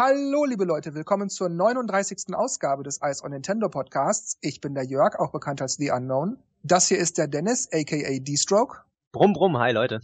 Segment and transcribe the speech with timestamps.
[0.00, 2.32] Hallo, liebe Leute, willkommen zur 39.
[2.32, 4.38] Ausgabe des Ice on Nintendo Podcasts.
[4.40, 6.38] Ich bin der Jörg, auch bekannt als The Unknown.
[6.62, 8.84] Das hier ist der Dennis, aka D-Stroke.
[9.10, 10.00] Brumm, brumm, hi Leute.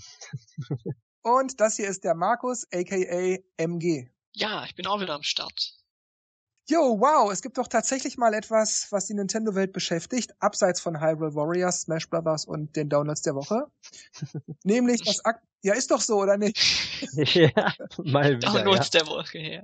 [1.23, 4.09] Und das hier ist der Markus, aka MG.
[4.33, 5.77] Ja, ich bin auch wieder am Start.
[6.67, 11.35] Jo, wow, es gibt doch tatsächlich mal etwas, was die Nintendo-Welt beschäftigt, abseits von Hyrule
[11.35, 13.67] Warriors, Smash Brothers und den Downloads der Woche.
[14.65, 16.57] Nämlich das Akt Ja, ist doch so, oder nicht?
[17.35, 17.51] ja,
[18.03, 18.51] mal wieder.
[18.51, 19.01] Downloads ja.
[19.01, 19.63] der Woche, ja.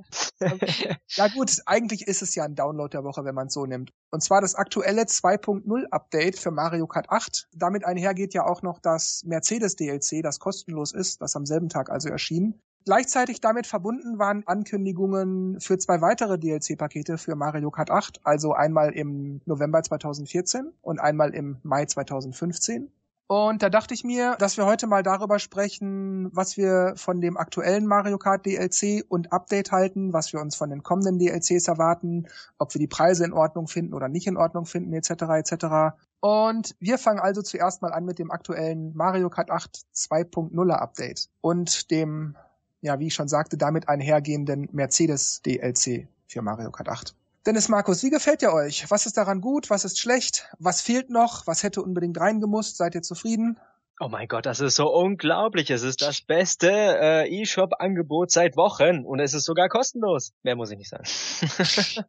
[1.08, 3.92] ja gut, eigentlich ist es ja ein Download der Woche, wenn man es so nimmt.
[4.10, 7.48] Und zwar das aktuelle 2.0 Update für Mario Kart 8.
[7.52, 11.88] Damit einhergeht ja auch noch das Mercedes DLC, das kostenlos ist, das am selben Tag
[11.88, 12.60] also erschien.
[12.86, 18.92] Gleichzeitig damit verbunden waren Ankündigungen für zwei weitere DLC-Pakete für Mario Kart 8, also einmal
[18.92, 22.90] im November 2014 und einmal im Mai 2015.
[23.30, 27.36] Und da dachte ich mir, dass wir heute mal darüber sprechen, was wir von dem
[27.36, 32.26] aktuellen Mario Kart DLC und Update halten, was wir uns von den kommenden DLCs erwarten,
[32.58, 35.10] ob wir die Preise in Ordnung finden oder nicht in Ordnung finden, etc.
[35.10, 35.94] etc.
[36.18, 41.28] Und wir fangen also zuerst mal an mit dem aktuellen Mario Kart 8 2.0 Update
[41.40, 42.34] und dem
[42.82, 47.14] ja, wie ich schon sagte, damit einhergehenden Mercedes DLC für Mario Kart 8.
[47.46, 48.90] Dennis Markus, wie gefällt ihr euch?
[48.90, 49.70] Was ist daran gut?
[49.70, 50.48] Was ist schlecht?
[50.58, 51.46] Was fehlt noch?
[51.46, 52.76] Was hätte unbedingt reingemusst?
[52.76, 53.58] Seid ihr zufrieden?
[53.98, 55.70] Oh mein Gott, das ist so unglaublich.
[55.70, 60.32] Es ist das beste äh, E-Shop-Angebot seit Wochen und es ist sogar kostenlos.
[60.42, 61.04] Mehr muss ich nicht sagen.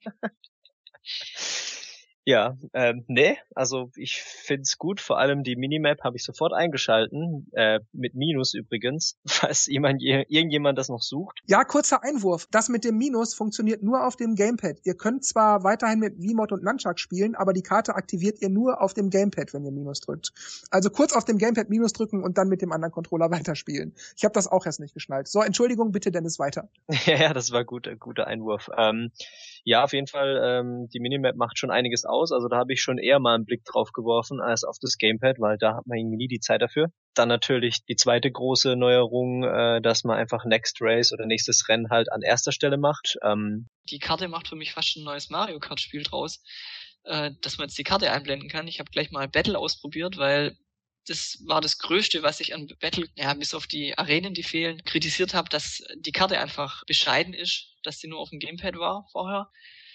[2.24, 7.48] Ja, ähm, nee, also ich find's gut, vor allem die Minimap habe ich sofort eingeschalten,
[7.54, 11.40] äh, mit Minus übrigens, falls jemand, irgendjemand das noch sucht.
[11.48, 12.48] Ja, kurzer Einwurf.
[12.52, 14.78] Das mit dem Minus funktioniert nur auf dem Gamepad.
[14.84, 18.82] Ihr könnt zwar weiterhin mit V-Mod und Nunchuck spielen, aber die Karte aktiviert ihr nur
[18.82, 20.32] auf dem Gamepad, wenn ihr Minus drückt.
[20.70, 23.96] Also kurz auf dem Gamepad Minus drücken und dann mit dem anderen Controller weiterspielen.
[24.16, 25.28] Ich habe das auch erst nicht geschnallt.
[25.28, 26.70] So, Entschuldigung, bitte Dennis weiter.
[27.06, 28.70] ja, das war gut, guter Einwurf.
[28.78, 29.12] Ähm,
[29.64, 32.32] ja, auf jeden Fall, ähm, die Minimap macht schon einiges aus.
[32.32, 35.40] Also da habe ich schon eher mal einen Blick drauf geworfen als auf das Gamepad,
[35.40, 36.88] weil da hat man irgendwie nie die Zeit dafür.
[37.14, 41.90] Dann natürlich die zweite große Neuerung, äh, dass man einfach Next Race oder nächstes Rennen
[41.90, 43.18] halt an erster Stelle macht.
[43.24, 46.44] Ähm, die Karte macht für mich fast ein neues Mario Kart Spiel draus,
[47.04, 48.68] äh, dass man jetzt die Karte einblenden kann.
[48.68, 50.56] Ich habe gleich mal Battle ausprobiert, weil
[51.08, 54.84] das war das Größte, was ich an Battle, ja, bis auf die Arenen, die fehlen,
[54.84, 59.08] kritisiert habe, dass die Karte einfach bescheiden ist, dass die nur auf dem Gamepad war
[59.12, 59.50] vorher.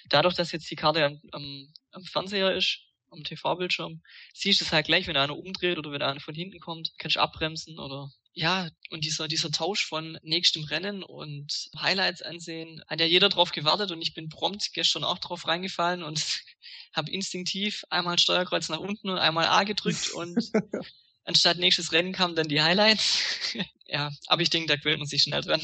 [0.08, 2.80] Dadurch, dass jetzt die Karte am, am, am Fernseher ist,
[3.10, 4.02] am TV-Bildschirm,
[4.34, 7.16] siehst du es halt gleich, wenn einer umdreht oder wenn einer von hinten kommt, kannst
[7.16, 13.00] du abbremsen oder ja, und dieser, dieser Tausch von nächstem Rennen und Highlights ansehen, hat
[13.00, 16.22] ja jeder drauf gewartet und ich bin prompt gestern auch drauf reingefallen und
[16.92, 20.38] habe instinktiv einmal Steuerkreuz nach unten und einmal A gedrückt und
[21.24, 23.54] anstatt nächstes Rennen kamen dann die Highlights.
[23.86, 25.62] ja, aber ich denke, da gewöhnt man sich schnell dran.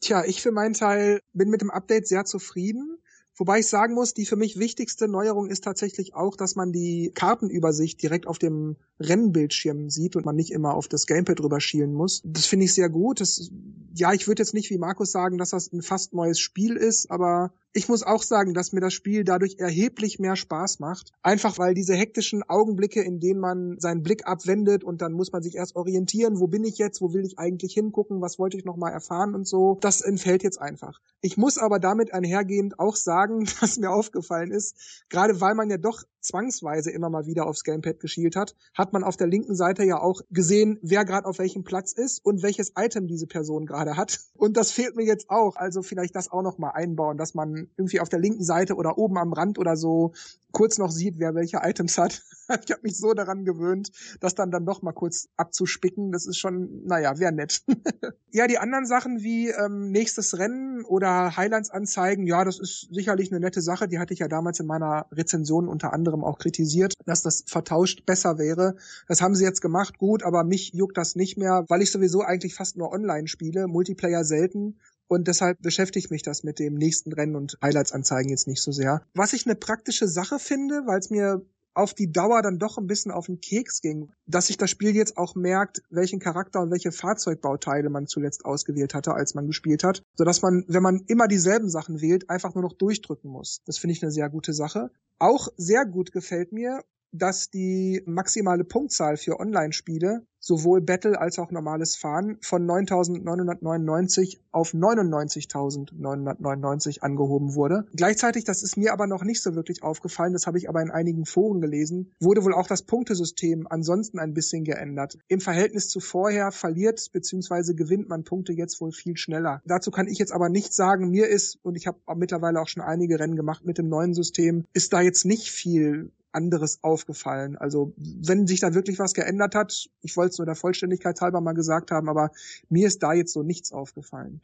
[0.00, 2.98] Tja, ich für meinen Teil bin mit dem Update sehr zufrieden.
[3.36, 7.10] Wobei ich sagen muss, die für mich wichtigste Neuerung ist tatsächlich auch, dass man die
[7.14, 11.94] Kartenübersicht direkt auf dem Rennbildschirm sieht und man nicht immer auf das Gamepad drüber schielen
[11.94, 12.20] muss.
[12.24, 13.20] Das finde ich sehr gut.
[13.20, 13.50] Das,
[13.94, 17.10] ja, ich würde jetzt nicht wie Markus sagen, dass das ein fast neues Spiel ist,
[17.10, 21.12] aber ich muss auch sagen, dass mir das Spiel dadurch erheblich mehr Spaß macht.
[21.22, 25.42] Einfach weil diese hektischen Augenblicke, in denen man seinen Blick abwendet und dann muss man
[25.42, 28.64] sich erst orientieren, wo bin ich jetzt, wo will ich eigentlich hingucken, was wollte ich
[28.64, 30.98] noch mal erfahren und so, das entfällt jetzt einfach.
[31.20, 35.78] Ich muss aber damit einhergehend auch sagen, dass mir aufgefallen ist, gerade weil man ja
[35.78, 39.84] doch zwangsweise immer mal wieder aufs Gamepad geschielt hat, hat man auf der linken Seite
[39.84, 43.96] ja auch gesehen, wer gerade auf welchem Platz ist und welches Item diese Person gerade
[43.96, 44.20] hat.
[44.34, 45.56] Und das fehlt mir jetzt auch.
[45.56, 48.98] Also vielleicht das auch noch mal einbauen, dass man irgendwie auf der linken Seite oder
[48.98, 50.12] oben am Rand oder so
[50.52, 52.22] kurz noch sieht, wer welche Items hat.
[52.64, 56.12] ich habe mich so daran gewöhnt, das dann dann doch mal kurz abzuspicken.
[56.12, 57.62] Das ist schon, naja, wäre nett.
[58.30, 63.30] ja, die anderen Sachen wie ähm, nächstes Rennen oder Highlights anzeigen, ja, das ist sicherlich
[63.30, 63.88] eine nette Sache.
[63.88, 68.04] Die hatte ich ja damals in meiner Rezension unter anderem auch kritisiert, dass das vertauscht
[68.06, 68.76] besser wäre.
[69.08, 72.22] Das haben sie jetzt gemacht, gut, aber mich juckt das nicht mehr, weil ich sowieso
[72.22, 74.78] eigentlich fast nur online spiele, Multiplayer selten.
[75.08, 78.70] Und deshalb beschäftigt mich das mit dem nächsten Rennen und Highlights anzeigen jetzt nicht so
[78.70, 79.02] sehr.
[79.14, 81.44] Was ich eine praktische Sache finde, weil es mir
[81.74, 84.94] auf die Dauer dann doch ein bisschen auf den Keks ging, dass sich das Spiel
[84.94, 89.84] jetzt auch merkt, welchen Charakter und welche Fahrzeugbauteile man zuletzt ausgewählt hatte, als man gespielt
[89.84, 93.62] hat, sodass man, wenn man immer dieselben Sachen wählt, einfach nur noch durchdrücken muss.
[93.66, 94.90] Das finde ich eine sehr gute Sache.
[95.18, 101.50] Auch sehr gut gefällt mir, dass die maximale Punktzahl für Online-Spiele sowohl Battle als auch
[101.50, 107.84] normales Fahren von 9.999 auf 99.999 angehoben wurde.
[107.94, 110.90] Gleichzeitig, das ist mir aber noch nicht so wirklich aufgefallen, das habe ich aber in
[110.90, 115.18] einigen Foren gelesen, wurde wohl auch das Punktesystem ansonsten ein bisschen geändert.
[115.28, 117.74] Im Verhältnis zu vorher verliert bzw.
[117.74, 119.60] gewinnt man Punkte jetzt wohl viel schneller.
[119.66, 122.82] Dazu kann ich jetzt aber nicht sagen, mir ist, und ich habe mittlerweile auch schon
[122.82, 127.56] einige Rennen gemacht mit dem neuen System, ist da jetzt nicht viel anderes aufgefallen.
[127.56, 131.40] Also wenn sich da wirklich was geändert hat, ich wollte es nur der Vollständigkeit halber
[131.40, 132.30] mal gesagt haben, aber
[132.68, 134.40] mir ist da jetzt so nichts aufgefallen.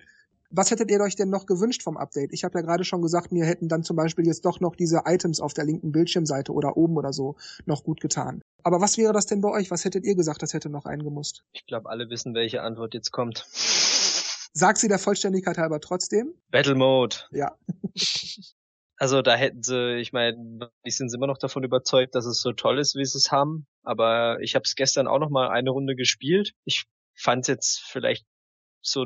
[0.50, 2.32] Was hättet ihr euch denn noch gewünscht vom Update?
[2.32, 5.02] Ich habe ja gerade schon gesagt, mir hätten dann zum Beispiel jetzt doch noch diese
[5.04, 8.42] Items auf der linken Bildschirmseite oder oben oder so noch gut getan.
[8.62, 9.70] Aber was wäre das denn bei euch?
[9.70, 11.42] Was hättet ihr gesagt, das hätte noch eingemusst?
[11.52, 13.46] Ich glaube, alle wissen, welche Antwort jetzt kommt.
[14.52, 16.32] Sag sie der Vollständigkeit halber trotzdem.
[16.50, 17.16] Battle Mode.
[17.32, 17.56] Ja.
[18.98, 22.52] Also da hätten sie, ich meine, die sind immer noch davon überzeugt, dass es so
[22.52, 23.66] toll ist, wie sie es haben.
[23.82, 26.52] Aber ich habe es gestern auch noch mal eine Runde gespielt.
[26.64, 26.84] Ich
[27.14, 28.24] fand es jetzt vielleicht
[28.80, 29.04] so,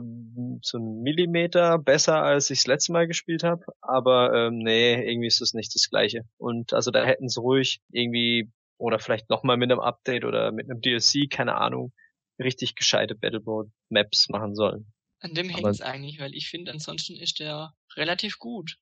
[0.62, 3.64] so ein Millimeter besser, als ich es letztes Mal gespielt habe.
[3.80, 6.24] Aber ähm, nee, irgendwie ist das nicht das Gleiche.
[6.36, 10.52] Und also da hätten sie ruhig irgendwie oder vielleicht noch mal mit einem Update oder
[10.52, 11.92] mit einem DLC, keine Ahnung,
[12.38, 14.92] richtig gescheite Battleboard Maps machen sollen.
[15.20, 18.76] An dem hängt es eigentlich, weil ich finde, ansonsten ist der relativ gut.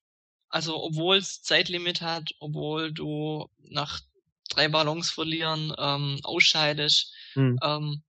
[0.49, 4.01] Also obwohl es Zeitlimit hat, obwohl du nach
[4.49, 7.59] drei Ballons verlieren ähm, ausscheidest, hm.
[7.63, 8.03] ähm,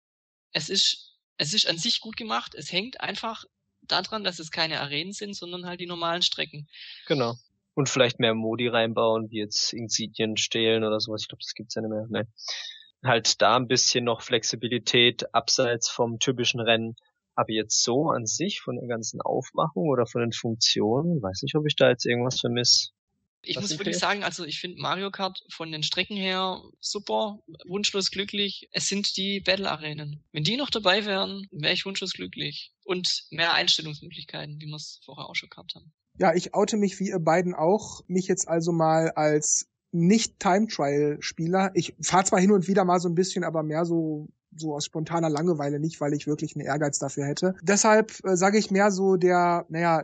[0.52, 1.08] es ist
[1.38, 2.56] es ist an sich gut gemacht.
[2.56, 3.46] Es hängt einfach
[3.82, 6.68] daran, dass es keine Arenen sind, sondern halt die normalen Strecken.
[7.06, 7.36] Genau.
[7.74, 11.22] Und vielleicht mehr Modi reinbauen, wie jetzt Insignien stehlen oder sowas.
[11.22, 12.08] Ich glaube, das gibt's ja nicht mehr.
[12.10, 12.28] Ne.
[13.04, 16.96] Halt da ein bisschen noch Flexibilität abseits vom typischen Rennen.
[17.38, 21.56] Aber jetzt so an sich von der ganzen Aufmachung oder von den Funktionen, weiß nicht,
[21.56, 22.90] ob ich da jetzt irgendwas vermisse.
[23.44, 28.10] Ich muss wirklich sagen, also ich finde Mario Kart von den Strecken her super, wunschlos
[28.10, 28.68] glücklich.
[28.72, 30.24] Es sind die Battle-Arenen.
[30.32, 32.74] Wenn die noch dabei wären, wäre ich wunschlos glücklich.
[32.84, 35.94] Und mehr Einstellungsmöglichkeiten, wie wir es vorher auch schon gehabt haben.
[36.18, 38.02] Ja, ich oute mich wie ihr beiden auch.
[38.08, 41.70] Mich jetzt also mal als nicht Time Trial Spieler.
[41.76, 44.86] Ich fahre zwar hin und wieder mal so ein bisschen, aber mehr so so aus
[44.86, 47.56] spontaner Langeweile nicht, weil ich wirklich einen Ehrgeiz dafür hätte.
[47.62, 50.04] Deshalb äh, sage ich mehr so der, naja,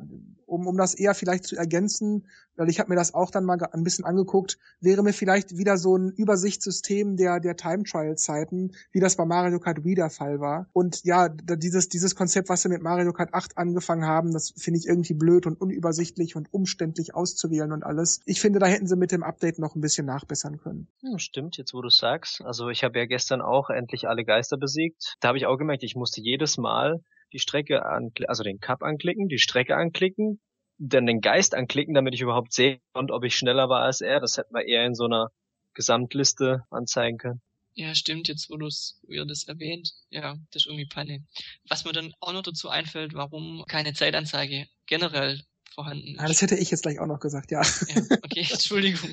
[0.53, 3.57] um, um das eher vielleicht zu ergänzen, weil ich habe mir das auch dann mal
[3.71, 8.71] ein bisschen angeguckt, wäre mir vielleicht wieder so ein Übersichtssystem der der Time Trial Zeiten,
[8.91, 10.67] wie das bei Mario Kart Wii der Fall war.
[10.71, 14.79] Und ja, dieses dieses Konzept, was sie mit Mario Kart 8 angefangen haben, das finde
[14.79, 18.19] ich irgendwie blöd und unübersichtlich und umständlich auszuwählen und alles.
[18.25, 20.87] Ich finde, da hätten sie mit dem Update noch ein bisschen nachbessern können.
[21.01, 22.41] Hm, stimmt, jetzt wo du sagst.
[22.43, 25.15] Also ich habe ja gestern auch endlich alle Geister besiegt.
[25.19, 27.01] Da habe ich auch gemerkt, ich musste jedes Mal
[27.33, 30.39] die Strecke anklicken, also den Cup anklicken, die Strecke anklicken,
[30.77, 34.19] dann den Geist anklicken, damit ich überhaupt sehen konnte, ob ich schneller war als er.
[34.19, 35.29] Das hätten wir eher in so einer
[35.73, 37.41] Gesamtliste anzeigen können.
[37.75, 41.25] Ja, stimmt, jetzt wo du es, wie das erwähnt, ja, das ist irgendwie Panne.
[41.67, 45.41] Was mir dann auch noch dazu einfällt, warum keine Zeitanzeige generell
[45.73, 46.19] vorhanden ist.
[46.19, 47.61] Ah, das hätte ich jetzt gleich auch noch gesagt, ja.
[47.61, 49.09] ja okay, Entschuldigung.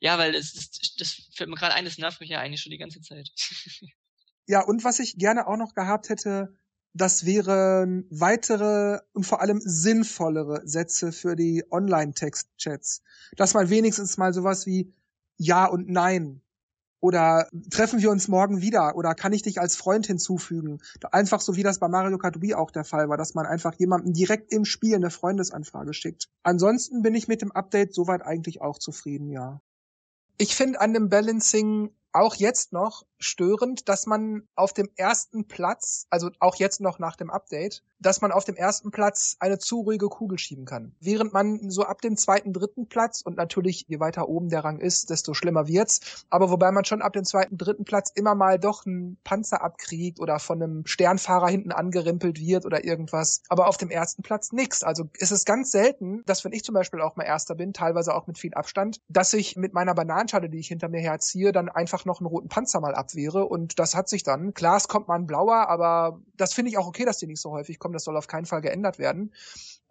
[0.00, 2.72] Ja, weil es ist, das fällt mir gerade ein, das nervt mich ja eigentlich schon
[2.72, 3.30] die ganze Zeit.
[4.46, 6.54] ja, und was ich gerne auch noch gehabt hätte,
[6.94, 13.02] das wären weitere und vor allem sinnvollere Sätze für die Online-Text-Chats.
[13.36, 14.94] Dass man wenigstens mal sowas wie
[15.36, 16.40] Ja und Nein
[17.00, 20.80] oder treffen wir uns morgen wieder oder kann ich dich als Freund hinzufügen?
[21.10, 23.74] Einfach so wie das bei Mario Kart Wii auch der Fall war, dass man einfach
[23.74, 26.30] jemandem direkt im Spiel eine Freundesanfrage schickt.
[26.44, 29.60] Ansonsten bin ich mit dem Update soweit eigentlich auch zufrieden, ja.
[30.38, 36.06] Ich finde an dem Balancing auch jetzt noch störend, dass man auf dem ersten Platz,
[36.10, 39.80] also auch jetzt noch nach dem Update, dass man auf dem ersten Platz eine zu
[39.80, 40.94] ruhige Kugel schieben kann.
[41.00, 44.78] Während man so ab dem zweiten, dritten Platz und natürlich je weiter oben der Rang
[44.78, 48.58] ist, desto schlimmer wird's, aber wobei man schon ab dem zweiten, dritten Platz immer mal
[48.58, 53.78] doch einen Panzer abkriegt oder von einem Sternfahrer hinten angerimpelt wird oder irgendwas, aber auf
[53.78, 54.82] dem ersten Platz nix.
[54.82, 58.14] Also es ist ganz selten, dass wenn ich zum Beispiel auch mal Erster bin, teilweise
[58.14, 61.70] auch mit viel Abstand, dass ich mit meiner Bananenschale, die ich hinter mir herziehe, dann
[61.70, 63.13] einfach noch einen roten Panzer mal abwehre
[63.44, 64.54] und das hat sich dann.
[64.54, 67.40] Klar, es kommt mal ein blauer, aber das finde ich auch okay, dass die nicht
[67.40, 67.94] so häufig kommen.
[67.94, 69.32] Das soll auf keinen Fall geändert werden.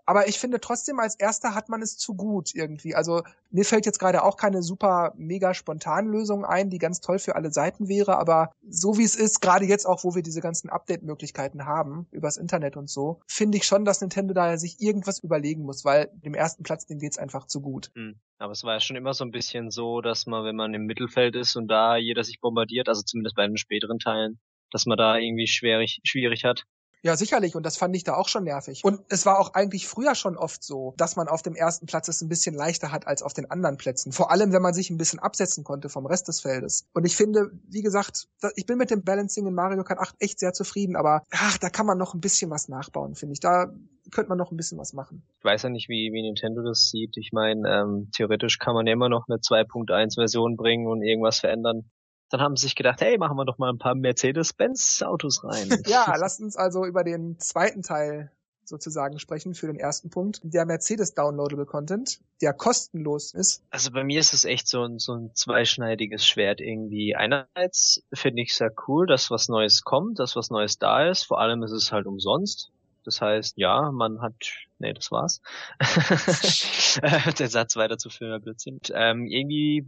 [0.06, 2.96] Aber ich finde trotzdem, als erster hat man es zu gut irgendwie.
[2.96, 7.20] Also mir fällt jetzt gerade auch keine super mega spontane Lösung ein, die ganz toll
[7.20, 8.18] für alle Seiten wäre.
[8.18, 12.38] Aber so wie es ist, gerade jetzt auch, wo wir diese ganzen Update-Möglichkeiten haben, übers
[12.38, 16.34] Internet und so, finde ich schon, dass Nintendo da sich irgendwas überlegen muss, weil dem
[16.34, 17.92] ersten Platz, dem geht's einfach zu gut.
[17.96, 18.20] Hm.
[18.40, 20.86] Aber es war ja schon immer so ein bisschen so, dass man, wenn man im
[20.86, 24.40] Mittelfeld ist und da jeder sich bombardiert, also zumindest bei den späteren Teilen,
[24.72, 26.66] dass man da irgendwie schwierig, schwierig hat.
[27.04, 27.56] Ja, sicherlich.
[27.56, 28.82] Und das fand ich da auch schon nervig.
[28.84, 32.08] Und es war auch eigentlich früher schon oft so, dass man auf dem ersten Platz
[32.08, 34.14] es ein bisschen leichter hat als auf den anderen Plätzen.
[34.14, 36.88] Vor allem, wenn man sich ein bisschen absetzen konnte vom Rest des Feldes.
[36.94, 40.40] Und ich finde, wie gesagt, ich bin mit dem Balancing in Mario Kart 8 echt
[40.40, 43.42] sehr zufrieden, aber ach, da kann man noch ein bisschen was nachbauen, finde ich.
[43.42, 43.74] Da
[44.12, 45.24] könnte man noch ein bisschen was machen.
[45.40, 47.18] Ich weiß ja nicht, wie, wie Nintendo das sieht.
[47.18, 51.40] Ich meine, ähm, theoretisch kann man ja immer noch eine 2.1 Version bringen und irgendwas
[51.40, 51.90] verändern.
[52.34, 55.70] Dann haben sie sich gedacht, hey, machen wir doch mal ein paar Mercedes-Benz-Autos rein.
[55.86, 58.32] ja, lasst uns also über den zweiten Teil
[58.66, 60.42] sozusagen sprechen für den ersten Punkt.
[60.44, 63.62] Der Mercedes Downloadable Content, der kostenlos ist.
[63.70, 67.16] Also bei mir ist es echt so ein, so ein zweischneidiges Schwert irgendwie.
[67.16, 71.26] Einerseits finde ich es sehr cool, dass was Neues kommt, dass was Neues da ist.
[71.26, 72.72] Vor allem ist es halt umsonst.
[73.04, 74.36] Das heißt, ja, man hat,
[74.80, 75.42] nee, das war's.
[77.40, 78.80] Der Satz weiterzuführen, Blödsinn.
[78.94, 79.86] Ähm, irgendwie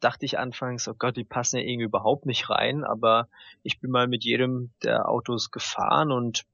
[0.00, 3.28] dachte ich anfangs, oh Gott, die passen ja irgendwie überhaupt nicht rein, aber
[3.62, 6.44] ich bin mal mit jedem der Autos gefahren und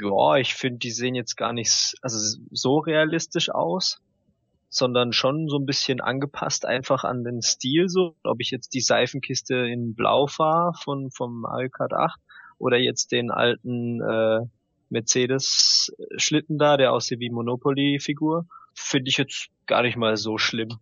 [0.00, 4.00] ja, ich finde, die sehen jetzt gar nicht also so realistisch aus,
[4.70, 8.16] sondern schon so ein bisschen angepasst einfach an den Stil so.
[8.22, 12.18] Ob ich jetzt die Seifenkiste in Blau fahre von vom Kart 8
[12.58, 14.40] oder jetzt den alten äh,
[14.90, 20.78] Mercedes-Schlitten da, der aussieht wie Monopoly-Figur, finde ich jetzt gar nicht mal so schlimm.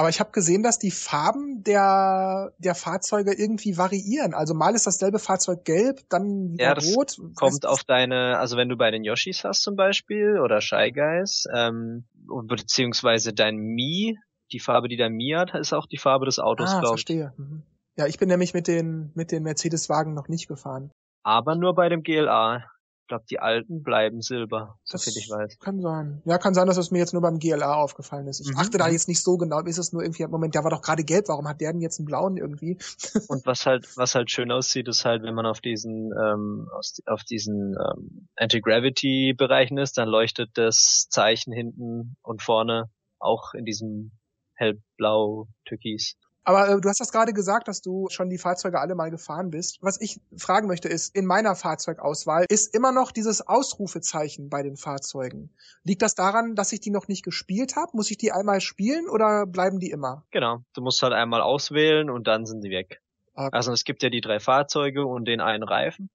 [0.00, 4.32] Aber ich habe gesehen, dass die Farben der, der Fahrzeuge irgendwie variieren.
[4.32, 7.16] Also mal ist dasselbe Fahrzeug gelb, dann wieder ja, das rot.
[7.34, 11.44] Kommt auf deine, also wenn du bei den Yoshis hast zum Beispiel oder Shy Guys,
[11.54, 12.04] ähm,
[12.44, 14.16] beziehungsweise dein Mi,
[14.52, 17.04] die Farbe, die dein Mi hat, ist auch die Farbe des Autos, ah, glaube ich.
[17.04, 17.34] verstehe.
[17.36, 17.62] Mhm.
[17.96, 20.90] Ja, ich bin nämlich mit den, mit den Mercedes-Wagen noch nicht gefahren.
[21.22, 22.64] Aber nur bei dem GLA
[23.10, 25.58] glaube, die alten bleiben Silber, so viel ich weiß.
[25.58, 26.22] Kann sein.
[26.24, 28.40] Ja, kann sein, dass es mir jetzt nur beim GLA aufgefallen ist.
[28.40, 28.58] Ich mhm.
[28.58, 28.92] achte da mhm.
[28.92, 31.48] jetzt nicht so genau, ist es nur irgendwie, Moment, der war doch gerade gelb, warum
[31.48, 32.78] hat der denn jetzt einen blauen irgendwie?
[33.28, 36.68] Und was halt, was halt schön aussieht, ist halt, wenn man auf diesen, ähm,
[37.06, 44.12] auf diesen ähm, Anti-Gravity-Bereichen ist, dann leuchtet das Zeichen hinten und vorne auch in diesem
[44.54, 46.16] hellblau Türkis.
[46.44, 49.50] Aber äh, du hast das gerade gesagt, dass du schon die Fahrzeuge alle mal gefahren
[49.50, 49.78] bist.
[49.82, 54.76] Was ich fragen möchte ist, in meiner Fahrzeugauswahl ist immer noch dieses Ausrufezeichen bei den
[54.76, 55.54] Fahrzeugen.
[55.84, 57.92] Liegt das daran, dass ich die noch nicht gespielt habe?
[57.94, 60.24] Muss ich die einmal spielen oder bleiben die immer?
[60.30, 63.00] Genau, du musst halt einmal auswählen und dann sind sie weg.
[63.34, 63.50] Okay.
[63.52, 66.10] Also es gibt ja die drei Fahrzeuge und den einen Reifen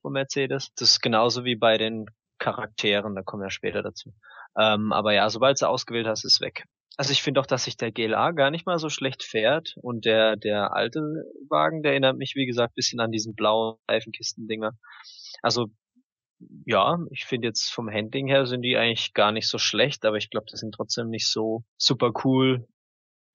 [0.00, 0.72] von Mercedes.
[0.76, 2.06] Das ist genauso wie bei den
[2.38, 4.12] Charakteren, da kommen wir später dazu.
[4.58, 6.66] Ähm, aber ja, sobald du ausgewählt hast, ist weg.
[6.96, 10.04] Also ich finde auch, dass sich der GLA gar nicht mal so schlecht fährt und
[10.04, 11.00] der der alte
[11.48, 14.72] Wagen, der erinnert mich wie gesagt bisschen an diesen blauen Reifenkistendinger.
[15.42, 15.68] Also
[16.66, 20.16] ja, ich finde jetzt vom Handling her sind die eigentlich gar nicht so schlecht, aber
[20.16, 22.66] ich glaube, die sind trotzdem nicht so super cool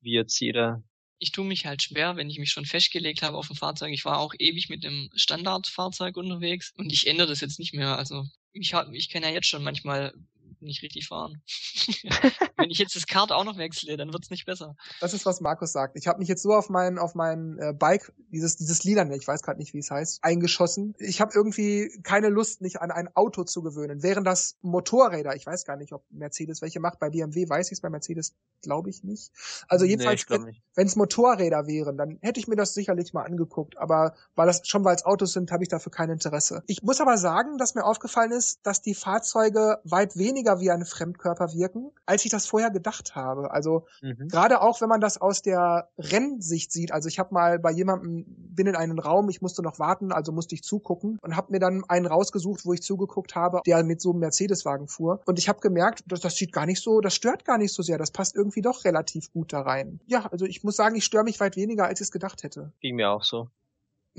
[0.02, 0.84] wie jetzt jeder.
[1.20, 3.92] Ich tue mich halt schwer, wenn ich mich schon festgelegt habe auf ein Fahrzeug.
[3.92, 7.98] Ich war auch ewig mit dem Standardfahrzeug unterwegs und ich ändere das jetzt nicht mehr.
[7.98, 10.14] Also ich, hab, ich kenne ja jetzt schon manchmal
[10.62, 11.42] nicht richtig fahren.
[12.58, 14.76] Wenn ich jetzt das Kart auch noch wechsle, dann wird's nicht besser.
[15.00, 15.96] Das ist, was Markus sagt.
[15.98, 19.28] Ich habe mich jetzt so auf mein, auf mein äh, Bike, dieses, dieses Lilane, ich
[19.28, 20.96] weiß gerade nicht, wie es heißt, eingeschossen.
[21.00, 24.04] Ich habe irgendwie keine Lust, mich an ein Auto zu gewöhnen.
[24.04, 27.00] Wären das Motorräder, ich weiß gar nicht, ob Mercedes welche macht.
[27.00, 29.32] Bei BMW weiß ich es, bei Mercedes glaube ich nicht.
[29.68, 33.78] Also jedenfalls, nee, wenn es Motorräder wären, dann hätte ich mir das sicherlich mal angeguckt.
[33.78, 36.64] Aber weil das schon weil es Autos sind, habe ich dafür kein Interesse.
[36.68, 40.86] Ich muss aber sagen, dass mir aufgefallen ist, dass die Fahrzeuge weit weniger wie ein
[40.86, 43.51] Fremdkörper wirken, als ich das vorher gedacht habe.
[43.51, 44.27] Also mhm.
[44.30, 46.92] gerade auch, wenn man das aus der Rennsicht sieht.
[46.92, 50.32] Also ich habe mal bei jemandem, bin in einen Raum, ich musste noch warten, also
[50.32, 54.01] musste ich zugucken und habe mir dann einen rausgesucht, wo ich zugeguckt habe, der mit
[54.01, 55.22] so einem Mercedes-Wagen fuhr.
[55.25, 57.84] Und ich habe gemerkt, dass das sieht gar nicht so, das stört gar nicht so
[57.84, 57.98] sehr.
[57.98, 60.00] Das passt irgendwie doch relativ gut da rein.
[60.08, 62.72] Ja, also ich muss sagen, ich störe mich weit weniger, als ich es gedacht hätte.
[62.80, 63.50] Ging mir auch so.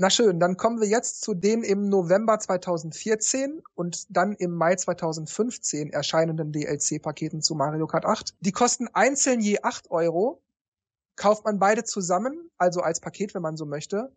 [0.01, 4.77] Na schön, dann kommen wir jetzt zu den im November 2014 und dann im Mai
[4.77, 8.33] 2015 erscheinenden DLC-Paketen zu Mario Kart 8.
[8.39, 10.41] Die kosten einzeln je 8 Euro.
[11.17, 14.09] Kauft man beide zusammen, also als Paket, wenn man so möchte,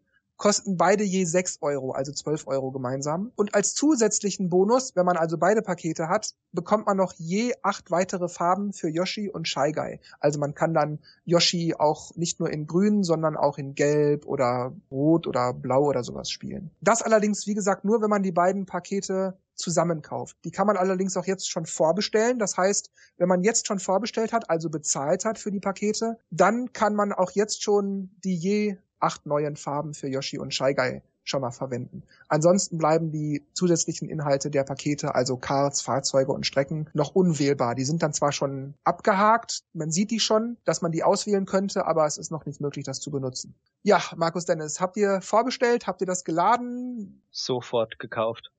[0.42, 3.30] kosten beide je 6 Euro, also 12 Euro gemeinsam.
[3.36, 7.92] Und als zusätzlichen Bonus, wenn man also beide Pakete hat, bekommt man noch je acht
[7.92, 10.00] weitere Farben für Yoshi und Shy Guy.
[10.18, 14.74] Also man kann dann Yoshi auch nicht nur in grün, sondern auch in gelb oder
[14.90, 16.72] rot oder blau oder sowas spielen.
[16.80, 20.36] Das allerdings, wie gesagt, nur wenn man die beiden Pakete zusammenkauft.
[20.44, 22.40] Die kann man allerdings auch jetzt schon vorbestellen.
[22.40, 26.72] Das heißt, wenn man jetzt schon vorbestellt hat, also bezahlt hat für die Pakete, dann
[26.72, 31.40] kann man auch jetzt schon die je acht neuen Farben für Yoshi und Guy schon
[31.40, 32.02] mal verwenden.
[32.28, 37.74] Ansonsten bleiben die zusätzlichen Inhalte der Pakete, also Cards, Fahrzeuge und Strecken, noch unwählbar.
[37.74, 41.86] Die sind dann zwar schon abgehakt, man sieht die schon, dass man die auswählen könnte,
[41.86, 43.54] aber es ist noch nicht möglich, das zu benutzen.
[43.82, 45.86] Ja, Markus Dennis, habt ihr vorbestellt?
[45.86, 47.22] Habt ihr das geladen?
[47.30, 48.50] Sofort gekauft.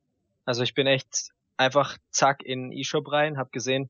[0.45, 3.89] Also ich bin echt einfach zack in den E-Shop rein, hab gesehen,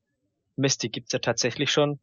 [0.56, 1.98] Mist, die gibt's ja tatsächlich schon.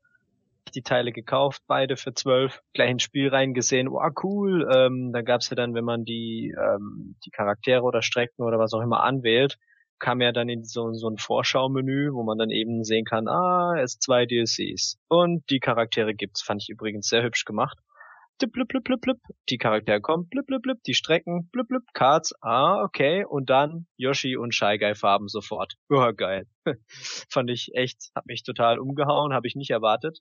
[0.75, 4.69] Die Teile gekauft, beide für zwölf, gleich ins Spiel reingesehen, wow, cool.
[4.73, 8.73] Ähm, da gab's ja dann, wenn man die, ähm, die Charaktere oder Strecken oder was
[8.73, 9.57] auch immer anwählt,
[9.99, 13.75] kam ja dann in so, so ein Vorschaumenü, wo man dann eben sehen kann, ah,
[13.81, 14.97] es zwei DLCs.
[15.09, 17.77] Und die Charaktere gibt's, fand ich übrigens sehr hübsch gemacht
[18.49, 19.17] blub, blub, blub, blub,
[19.49, 23.87] die Charaktere kommen, blub, blub, blub, die Strecken, blub, blub, Cards, ah, okay, und dann
[23.97, 25.75] Yoshi und Shy Guy Farben sofort.
[25.89, 26.47] Oh, geil.
[27.29, 30.19] Fand ich echt, hat mich total umgehauen, habe ich nicht erwartet.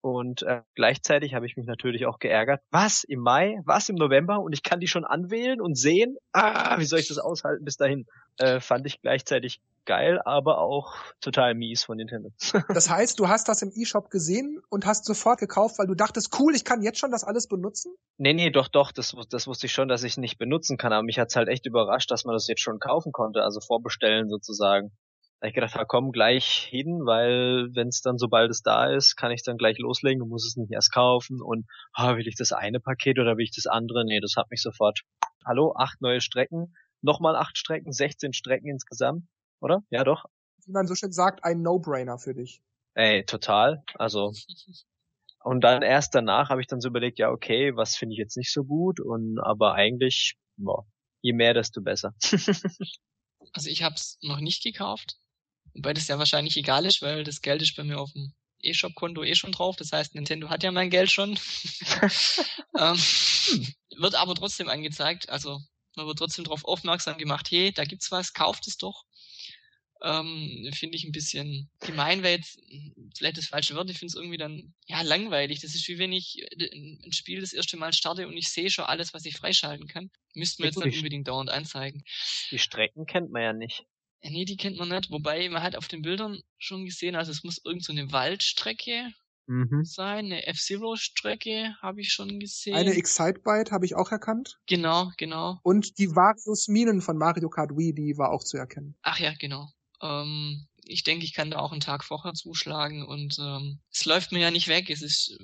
[0.00, 2.60] Und äh, gleichzeitig habe ich mich natürlich auch geärgert.
[2.70, 3.60] Was im Mai?
[3.64, 4.40] Was im November?
[4.40, 6.16] Und ich kann die schon anwählen und sehen?
[6.32, 8.06] Ah, wie soll ich das aushalten bis dahin?
[8.38, 12.30] Äh, fand ich gleichzeitig geil, aber auch total mies von Nintendo.
[12.74, 16.38] das heißt, du hast das im eShop gesehen und hast sofort gekauft, weil du dachtest,
[16.38, 17.94] cool, ich kann jetzt schon das alles benutzen?
[18.18, 21.04] Nee, nee, doch, doch, das, das wusste ich schon, dass ich nicht benutzen kann, aber
[21.04, 24.90] mich hat's halt echt überrascht, dass man das jetzt schon kaufen konnte, also vorbestellen sozusagen.
[25.46, 28.92] Da hab ich gedacht, ja, komm gleich hin, weil wenn es dann sobald es da
[28.92, 32.26] ist, kann ich dann gleich loslegen und muss es nicht erst kaufen und ah, will
[32.26, 34.04] ich das eine Paket oder will ich das andere?
[34.04, 35.02] Nee, das hat mich sofort.
[35.44, 39.28] Hallo, acht neue Strecken, nochmal acht Strecken, 16 Strecken insgesamt
[39.60, 39.84] oder?
[39.90, 40.24] Ja, doch.
[40.64, 42.60] Wie man so schön sagt, ein No-Brainer für dich.
[42.94, 43.84] Ey, total.
[43.94, 44.32] Also
[45.44, 48.36] und dann erst danach habe ich dann so überlegt, ja okay, was finde ich jetzt
[48.36, 50.88] nicht so gut und aber eigentlich, boah,
[51.22, 52.16] je mehr, desto besser.
[53.52, 55.20] also ich habe es noch nicht gekauft,
[55.76, 59.22] wobei das ja wahrscheinlich egal ist, weil das Geld ist bei mir auf dem E-Shop-Konto
[59.22, 59.76] eh schon drauf.
[59.76, 61.30] Das heißt, Nintendo hat ja mein Geld schon.
[62.78, 62.98] ähm,
[63.96, 65.60] wird aber trotzdem angezeigt, also
[65.94, 69.04] man wird trotzdem darauf aufmerksam gemacht, hey, da gibt's was, kauft es doch
[70.02, 72.60] ähm, finde ich ein bisschen gemein, weil jetzt
[73.16, 75.60] vielleicht das falsche Wort, ich finde es irgendwie dann ja langweilig.
[75.60, 76.70] Das ist wie wenn ich äh,
[77.04, 80.10] ein Spiel das erste Mal starte und ich sehe schon alles, was ich freischalten kann.
[80.34, 82.04] Müssten wir jetzt nicht unbedingt dauernd anzeigen.
[82.50, 83.84] Die Strecken kennt man ja nicht.
[84.22, 87.44] Nee, die kennt man nicht, wobei man hat auf den Bildern schon gesehen, also es
[87.44, 89.10] muss irgend so eine Waldstrecke
[89.46, 89.84] mhm.
[89.84, 92.74] sein, eine F-Zero-Strecke habe ich schon gesehen.
[92.74, 94.58] Eine Excitebike habe ich auch erkannt.
[94.66, 95.60] Genau, genau.
[95.62, 98.96] Und die Varius Minen von Mario Kart Wii, die war auch zu erkennen.
[99.02, 99.70] Ach ja, genau.
[100.02, 104.32] Ähm, ich denke, ich kann da auch einen Tag vorher zuschlagen und ähm, es läuft
[104.32, 104.90] mir ja nicht weg.
[104.90, 105.36] Es ist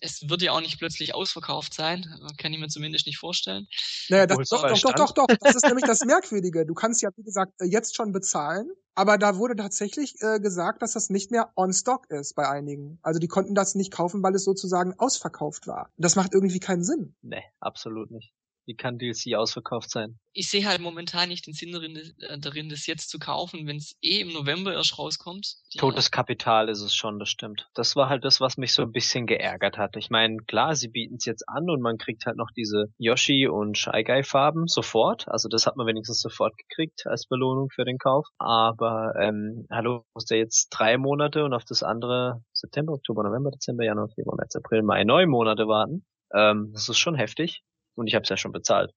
[0.00, 2.04] es wird ja auch nicht plötzlich ausverkauft sein,
[2.36, 3.66] kann ich mir zumindest nicht vorstellen.
[4.08, 6.66] Naja, das, doch, doch, doch, doch, doch, das ist nämlich das Merkwürdige.
[6.66, 10.82] Du kannst ja, wie gesagt, äh, jetzt schon bezahlen, aber da wurde tatsächlich äh, gesagt,
[10.82, 12.98] dass das nicht mehr on stock ist bei einigen.
[13.02, 15.90] Also die konnten das nicht kaufen, weil es sozusagen ausverkauft war.
[15.96, 17.14] Das macht irgendwie keinen Sinn.
[17.22, 18.32] Nee, absolut nicht.
[18.68, 20.18] Wie kann DLC ausverkauft sein?
[20.34, 23.78] Ich sehe halt momentan nicht den Sinn darin, äh, darin das jetzt zu kaufen, wenn
[23.78, 25.54] es eh im November erst rauskommt.
[25.70, 25.80] Ja.
[25.80, 27.66] Totes Kapital ist es schon, das stimmt.
[27.72, 29.96] Das war halt das, was mich so ein bisschen geärgert hat.
[29.96, 33.48] Ich meine, klar, sie bieten es jetzt an und man kriegt halt noch diese Yoshi
[33.48, 35.26] und Shy Guy Farben sofort.
[35.28, 38.26] Also das hat man wenigstens sofort gekriegt als Belohnung für den Kauf.
[38.36, 43.50] Aber ähm, hallo, muss der jetzt drei Monate und auf das andere September, Oktober, November,
[43.50, 46.04] Dezember, Januar, Februar, März, April, Mai, neun Monate warten.
[46.34, 47.62] Ähm, das ist schon heftig.
[47.98, 48.92] Und ich habe es ja schon bezahlt.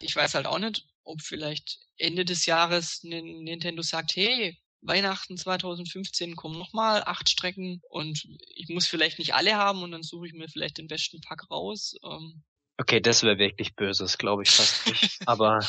[0.00, 6.36] Ich weiß halt auch nicht, ob vielleicht Ende des Jahres Nintendo sagt, hey, Weihnachten 2015
[6.36, 10.32] kommen nochmal acht Strecken und ich muss vielleicht nicht alle haben und dann suche ich
[10.32, 11.94] mir vielleicht den besten Pack raus.
[12.04, 12.44] Ähm.
[12.78, 15.18] Okay, das wäre wirklich böses, glaube ich fast nicht.
[15.26, 15.60] Aber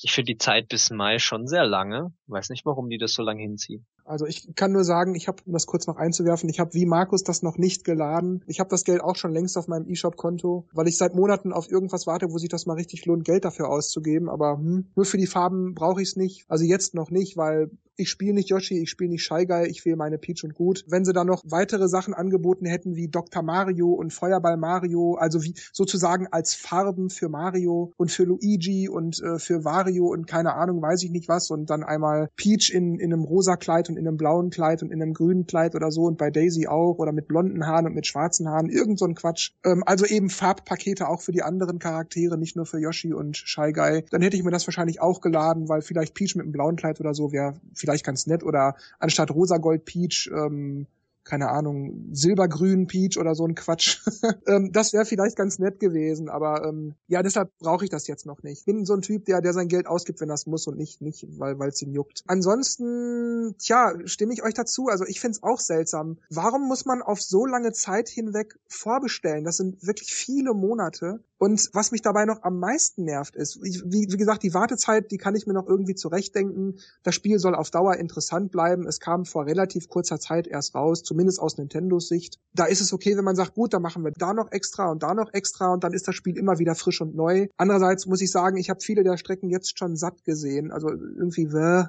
[0.00, 2.12] ich finde die Zeit bis Mai schon sehr lange.
[2.26, 3.86] Weiß nicht, warum die das so lange hinziehen.
[4.04, 6.86] Also ich kann nur sagen, ich habe, um das kurz noch einzuwerfen, ich habe wie
[6.86, 8.42] Markus das noch nicht geladen.
[8.46, 11.70] Ich habe das Geld auch schon längst auf meinem eShop-Konto, weil ich seit Monaten auf
[11.70, 14.28] irgendwas warte, wo sich das mal richtig lohnt, Geld dafür auszugeben.
[14.28, 16.44] Aber hm, nur für die Farben brauche ich es nicht.
[16.48, 19.84] Also jetzt noch nicht, weil ich spiele nicht Yoshi, ich spiele nicht Shy Guy, ich
[19.84, 20.84] wähle meine Peach und gut.
[20.88, 23.42] Wenn sie da noch weitere Sachen angeboten hätten wie Dr.
[23.42, 29.22] Mario und Feuerball Mario, also wie sozusagen als Farben für Mario und für Luigi und
[29.22, 32.98] äh, für Wario und keine Ahnung, weiß ich nicht was und dann einmal Peach in,
[32.98, 36.02] in einem rosa Kleid in einem blauen Kleid und in einem grünen Kleid oder so
[36.02, 39.14] und bei Daisy auch oder mit blonden Haaren und mit schwarzen Haaren, irgend so ein
[39.14, 39.52] Quatsch.
[39.64, 43.72] Ähm, also eben Farbpakete auch für die anderen Charaktere, nicht nur für Yoshi und Shy
[43.72, 44.04] Guy.
[44.10, 47.00] Dann hätte ich mir das wahrscheinlich auch geladen, weil vielleicht Peach mit einem blauen Kleid
[47.00, 50.86] oder so wäre vielleicht ganz nett oder anstatt rosa Gold Peach ähm,
[51.24, 54.00] keine Ahnung, silbergrün Peach oder so ein Quatsch.
[54.46, 58.26] ähm, das wäre vielleicht ganz nett gewesen, aber ähm, ja, deshalb brauche ich das jetzt
[58.26, 58.66] noch nicht.
[58.66, 61.26] Bin so ein Typ, der, der sein Geld ausgibt, wenn das muss und nicht, nicht,
[61.38, 62.22] weil es ihn juckt.
[62.26, 64.88] Ansonsten, tja, stimme ich euch dazu.
[64.88, 66.18] Also ich finde es auch seltsam.
[66.28, 69.44] Warum muss man auf so lange Zeit hinweg vorbestellen?
[69.44, 71.20] Das sind wirklich viele Monate.
[71.38, 75.18] Und was mich dabei noch am meisten nervt, ist, wie, wie gesagt, die Wartezeit, die
[75.18, 76.78] kann ich mir noch irgendwie zurechtdenken.
[77.02, 78.86] Das Spiel soll auf Dauer interessant bleiben.
[78.86, 81.02] Es kam vor relativ kurzer Zeit erst raus.
[81.14, 82.40] Zu zumindest aus Nintendos Sicht.
[82.54, 85.04] Da ist es okay, wenn man sagt, gut, dann machen wir da noch extra und
[85.04, 87.46] da noch extra und dann ist das Spiel immer wieder frisch und neu.
[87.56, 90.72] Andererseits muss ich sagen, ich habe viele der Strecken jetzt schon satt gesehen.
[90.72, 91.84] Also irgendwie, wäh,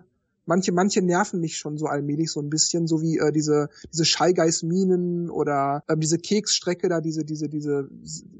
[0.45, 4.05] manche, manche nerven mich schon so allmählich so ein bisschen, so wie äh, diese, diese
[4.05, 7.89] Scheigeis-Minen oder äh, diese Keksstrecke da, diese, diese, diese,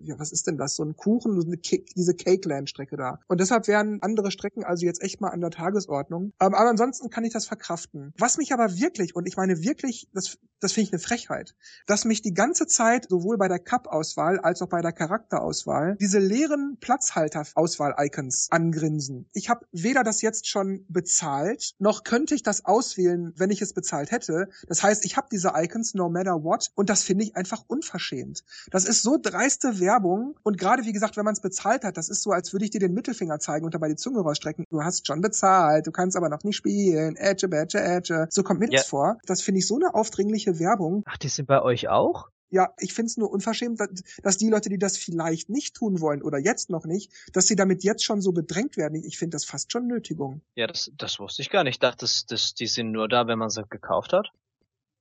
[0.04, 0.76] ja, was ist denn das?
[0.76, 3.20] So ein Kuchen, so eine Ke diese Cakeland-Strecke da.
[3.28, 6.34] Und deshalb wären andere Strecken also jetzt echt mal an der Tagesordnung.
[6.40, 8.14] Ähm, aber ansonsten kann ich das verkraften.
[8.18, 12.06] Was mich aber wirklich, und ich meine wirklich, das, das finde ich eine Frechheit, dass
[12.06, 16.78] mich die ganze Zeit sowohl bei der Cup-Auswahl als auch bei der Charakterauswahl diese leeren
[16.80, 19.30] Platzhalter-Auswahl-Icons angrinsen.
[19.34, 23.62] Ich habe weder das jetzt schon bezahlt, noch noch könnte ich das auswählen, wenn ich
[23.62, 24.50] es bezahlt hätte.
[24.68, 28.44] Das heißt, ich habe diese Icons no matter what und das finde ich einfach unverschämt.
[28.70, 32.10] Das ist so dreiste Werbung und gerade wie gesagt, wenn man es bezahlt hat, das
[32.10, 34.66] ist so, als würde ich dir den Mittelfinger zeigen und dabei die Zunge rausstrecken.
[34.70, 37.16] Du hast schon bezahlt, du kannst aber noch nicht spielen.
[37.16, 38.28] Edge, Badge, Edge.
[38.30, 38.80] So kommt mir ja.
[38.80, 39.18] das vor.
[39.26, 41.04] Das finde ich so eine aufdringliche Werbung.
[41.06, 42.30] Ach, die sind bei euch auch?
[42.50, 43.80] Ja, ich finde es nur unverschämt,
[44.24, 47.56] dass die Leute, die das vielleicht nicht tun wollen oder jetzt noch nicht, dass sie
[47.56, 49.04] damit jetzt schon so bedrängt werden.
[49.04, 50.42] Ich finde das fast schon Nötigung.
[50.56, 51.76] Ja, das, das wusste ich gar nicht.
[51.76, 54.32] Ich dachte, das, das, die sind nur da, wenn man sie gekauft hat.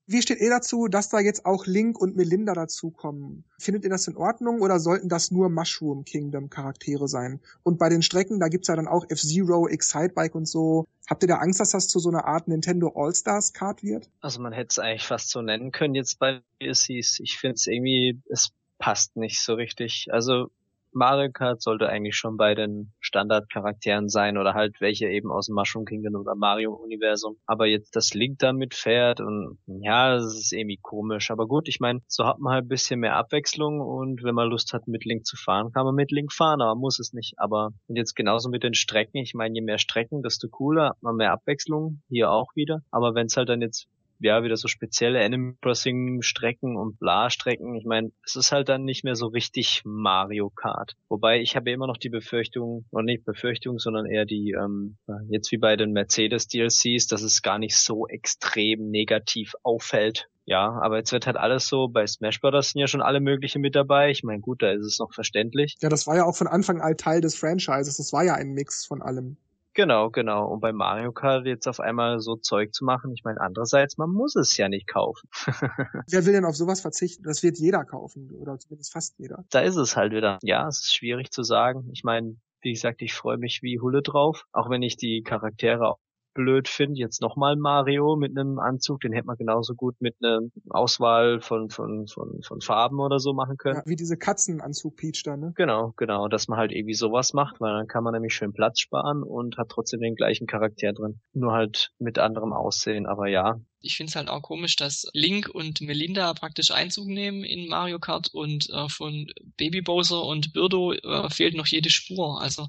[0.07, 3.45] Wie steht ihr dazu, dass da jetzt auch Link und Melinda dazukommen?
[3.59, 7.40] Findet ihr das in Ordnung oder sollten das nur Mushroom Kingdom Charaktere sein?
[7.62, 10.87] Und bei den Strecken, da gibt's ja dann auch F-Zero, Excitebike und so.
[11.09, 14.11] Habt ihr da Angst, dass das zu so einer Art Nintendo All-Stars Card wird?
[14.21, 17.21] Also man hätte es eigentlich fast so nennen können jetzt bei DLCs.
[17.21, 20.09] Ich finde es irgendwie, es passt nicht so richtig.
[20.11, 20.51] Also
[20.95, 25.55] Mario Kart sollte eigentlich schon bei den Standardcharakteren sein oder halt welche eben aus dem
[25.55, 27.37] Mushroom Kingdom oder Mario Universum.
[27.47, 31.31] Aber jetzt das Link damit fährt und ja, das ist irgendwie komisch.
[31.31, 34.49] Aber gut, ich meine, so hat man halt ein bisschen mehr Abwechslung und wenn man
[34.49, 37.35] Lust hat mit Link zu fahren, kann man mit Link fahren, aber muss es nicht.
[37.39, 39.19] Aber und jetzt genauso mit den Strecken.
[39.19, 42.03] Ich meine, je mehr Strecken, desto cooler, hat man mehr Abwechslung.
[42.09, 42.81] Hier auch wieder.
[42.91, 43.89] Aber wenn es halt dann jetzt
[44.20, 47.74] ja, wieder so spezielle Animal Crossing Strecken und bla Strecken.
[47.74, 50.94] Ich meine, es ist halt dann nicht mehr so richtig Mario Kart.
[51.09, 54.96] Wobei ich habe immer noch die Befürchtung, oder nicht Befürchtung, sondern eher die, ähm,
[55.29, 60.29] jetzt wie bei den Mercedes DLCs, dass es gar nicht so extrem negativ auffällt.
[60.46, 62.70] Ja, aber jetzt wird halt alles so, bei Smash Bros.
[62.70, 64.11] sind ja schon alle möglichen mit dabei.
[64.11, 65.77] Ich meine, gut, da ist es noch verständlich.
[65.81, 67.96] Ja, das war ja auch von Anfang an Teil des Franchises.
[67.96, 69.38] Das war ja ein Mix von allem.
[69.75, 70.47] Genau, genau.
[70.47, 74.11] Und bei Mario Kart jetzt auf einmal so Zeug zu machen, ich meine, andererseits, man
[74.11, 75.29] muss es ja nicht kaufen.
[76.09, 77.25] Wer will denn auf sowas verzichten?
[77.25, 79.45] Das wird jeder kaufen, oder zumindest fast jeder.
[79.51, 80.39] Da ist es halt wieder.
[80.43, 81.91] Ja, es ist schwierig zu sagen.
[81.93, 85.97] Ich meine, wie gesagt, ich freue mich wie Hulle drauf, auch wenn ich die Charaktere
[86.35, 90.40] blöd finde, jetzt nochmal Mario mit einem Anzug, den hätte man genauso gut mit einer
[90.70, 93.77] Auswahl von, von, von, von Farben oder so machen können.
[93.77, 95.53] Ja, wie diese Katzenanzug Peach da, ne?
[95.57, 98.81] Genau, genau, dass man halt irgendwie sowas macht, weil dann kann man nämlich schön Platz
[98.81, 101.20] sparen und hat trotzdem den gleichen Charakter drin.
[101.33, 105.49] Nur halt mit anderem Aussehen, aber ja, ich finde es halt auch komisch, dass Link
[105.49, 110.92] und Melinda praktisch Einzug nehmen in Mario Kart und äh, von Baby Bowser und Birdo
[110.92, 112.40] äh, fehlt noch jede Spur.
[112.40, 112.68] Also,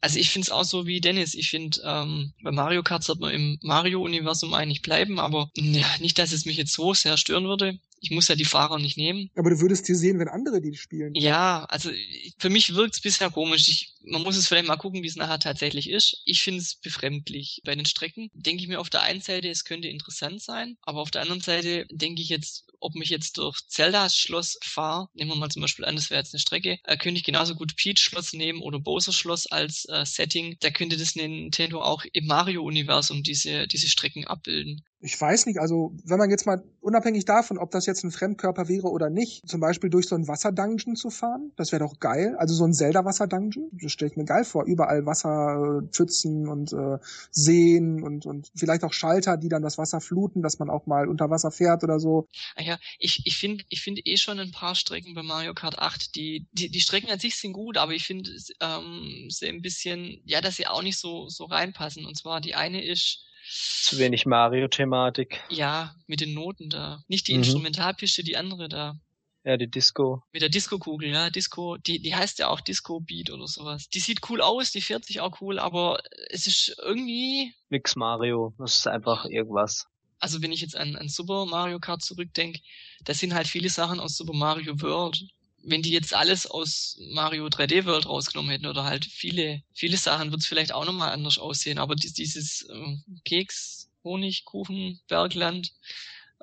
[0.00, 1.34] also ich finde es auch so wie Dennis.
[1.34, 6.18] Ich finde, ähm, bei Mario Kart sollte man im Mario-Universum eigentlich bleiben, aber ja, nicht,
[6.18, 9.30] dass es mich jetzt so sehr stören würde ich muss ja die Fahrer nicht nehmen.
[9.34, 11.14] Aber du würdest dir sehen, wenn andere die spielen.
[11.14, 11.90] Ja, also
[12.36, 13.66] für mich wirkt es bisher komisch.
[13.68, 16.20] Ich, man muss es vielleicht mal gucken, wie es nachher tatsächlich ist.
[16.24, 17.60] Ich finde es befremdlich.
[17.64, 21.00] Bei den Strecken denke ich mir auf der einen Seite, es könnte interessant sein, aber
[21.00, 25.30] auf der anderen Seite denke ich jetzt, ob mich jetzt durch Zeldas Schloss fahre, nehmen
[25.30, 27.76] wir mal zum Beispiel an, das wäre jetzt eine Strecke, äh, könnte ich genauso gut
[27.76, 30.56] Peach Schloss nehmen oder Bowser Schloss als äh, Setting.
[30.60, 35.92] Da könnte das Nintendo auch im Mario-Universum diese, diese Strecken abbilden ich weiß nicht, also
[36.04, 39.60] wenn man jetzt mal unabhängig davon, ob das jetzt ein Fremdkörper wäre oder nicht, zum
[39.60, 42.34] Beispiel durch so ein Wasserdungeon zu fahren, das wäre doch geil.
[42.38, 44.64] Also so ein Zelda-Wasser-Dungeon, das stelle ich mir geil vor.
[44.64, 46.98] Überall Wasserpfützen und äh,
[47.30, 51.08] Seen und, und vielleicht auch Schalter, die dann das Wasser fluten, dass man auch mal
[51.08, 52.28] unter Wasser fährt oder so.
[52.56, 55.78] Ah ja, ich, ich finde ich finde eh schon ein paar Strecken bei Mario Kart
[55.78, 58.30] 8, die, die, die Strecken an sich sind gut, aber ich finde
[58.60, 62.04] ähm, sie ein bisschen, ja, dass sie auch nicht so, so reinpassen.
[62.04, 65.42] Und zwar die eine ist, zu wenig Mario-Thematik.
[65.50, 67.02] Ja, mit den Noten da.
[67.08, 67.40] Nicht die mhm.
[67.40, 68.98] Instrumentalpiste, die andere da.
[69.44, 70.22] Ja, die Disco.
[70.32, 73.88] Mit der Disco-Kugel, ja, Disco, die, die heißt ja auch Disco Beat oder sowas.
[73.90, 77.54] Die sieht cool aus, die fährt sich auch cool, aber es ist irgendwie.
[77.68, 79.86] Nix Mario, das ist einfach irgendwas.
[80.18, 82.60] Also wenn ich jetzt an, an Super Mario Kart zurückdenke,
[83.04, 85.22] da sind halt viele Sachen aus Super Mario World
[85.66, 90.30] wenn die jetzt alles aus Mario 3D World rausgenommen hätten oder halt viele, viele Sachen,
[90.30, 91.78] wird es vielleicht auch nochmal anders aussehen.
[91.78, 95.72] Aber dieses äh, Keks, Honigkuchen, Bergland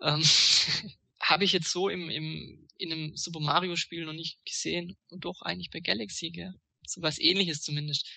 [0.02, 0.24] ähm,
[1.32, 4.98] habe ich jetzt so im, im, in einem Super Mario Spiel noch nicht gesehen.
[5.10, 6.54] Und doch eigentlich bei Galaxy, gell?
[6.86, 8.08] So was ähnliches zumindest.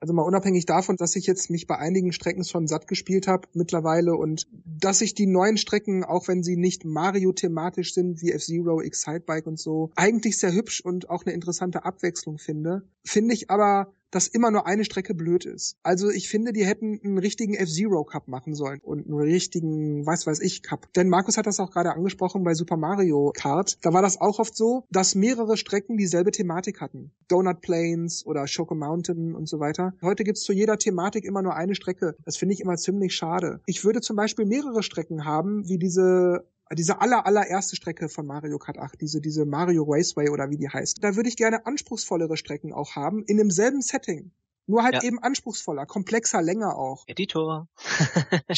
[0.00, 3.48] Also mal unabhängig davon, dass ich jetzt mich bei einigen Strecken schon satt gespielt habe
[3.52, 8.80] mittlerweile und dass ich die neuen Strecken, auch wenn sie nicht Mario-thematisch sind, wie F-Zero,
[8.80, 13.92] Excitebike und so, eigentlich sehr hübsch und auch eine interessante Abwechslung finde, finde ich aber
[14.10, 15.76] dass immer nur eine Strecke blöd ist.
[15.82, 20.26] Also ich finde, die hätten einen richtigen F-Zero Cup machen sollen und einen richtigen, was
[20.26, 20.92] weiß ich, Cup.
[20.94, 23.78] Denn Markus hat das auch gerade angesprochen bei Super Mario Kart.
[23.82, 27.12] Da war das auch oft so, dass mehrere Strecken dieselbe Thematik hatten.
[27.28, 29.94] Donut Plains oder Choco Mountain und so weiter.
[30.02, 32.16] Heute gibt's zu jeder Thematik immer nur eine Strecke.
[32.24, 33.60] Das finde ich immer ziemlich schade.
[33.66, 38.58] Ich würde zum Beispiel mehrere Strecken haben, wie diese diese aller, allererste Strecke von Mario
[38.58, 42.36] Kart 8, diese, diese Mario Raceway oder wie die heißt, da würde ich gerne anspruchsvollere
[42.36, 44.32] Strecken auch haben, in demselben Setting.
[44.66, 45.02] Nur halt ja.
[45.02, 47.04] eben anspruchsvoller, komplexer, länger auch.
[47.06, 47.68] Editor.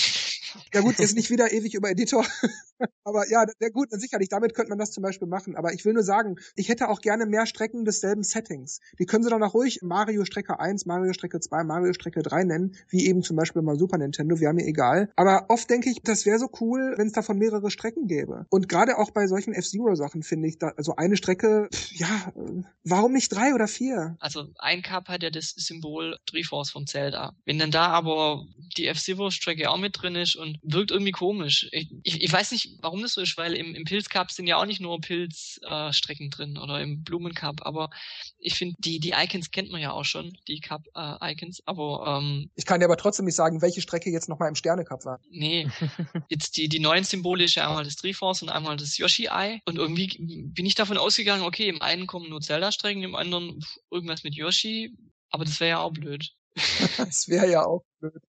[0.72, 2.24] ja gut, jetzt nicht wieder ewig über Editor.
[3.04, 5.56] aber ja, der gut, sicherlich, damit könnte man das zum Beispiel machen.
[5.56, 8.80] Aber ich will nur sagen, ich hätte auch gerne mehr Strecken desselben Settings.
[8.98, 12.44] Die können sie doch auch ruhig Mario Strecke 1, Mario Strecke 2, Mario Strecke 3
[12.44, 15.12] nennen, wie eben zum Beispiel mal Super Nintendo, wäre mir egal.
[15.16, 18.46] Aber oft denke ich, das wäre so cool, wenn es davon mehrere Strecken gäbe.
[18.50, 22.32] Und gerade auch bei solchen F-Zero-Sachen finde ich, da, also eine Strecke, ja,
[22.84, 24.16] warum nicht drei oder vier?
[24.20, 27.34] Also ein Cup hat ja das Symbol Symbol Triforce vom Zelda.
[27.44, 28.44] Wenn dann da aber
[28.76, 31.68] die F-Zero-Strecke auch mit drin ist und wirkt irgendwie komisch.
[31.72, 34.46] Ich, ich, ich, weiß nicht, warum das so ist, weil im, im Pilz Cup sind
[34.46, 37.90] ja auch nicht nur Pilzstrecken äh, drin oder im Blumen Cup, aber
[38.38, 42.50] ich finde, die, die Icons kennt man ja auch schon, die Cup-Icons, äh, aber ähm,
[42.54, 45.20] Ich kann dir aber trotzdem nicht sagen, welche Strecke jetzt nochmal im Sterne-Cup war.
[45.30, 45.68] Nee.
[46.28, 49.76] jetzt die, die neuen Symbole ist ja einmal das Triforce und einmal das Yoshi-Eye und
[49.76, 54.34] irgendwie bin ich davon ausgegangen, okay, im einen kommen nur Zelda-Strecken, im anderen irgendwas mit
[54.34, 54.96] Yoshi,
[55.30, 56.32] aber das wäre ja auch blöd.
[56.96, 58.22] das wäre ja auch blöd.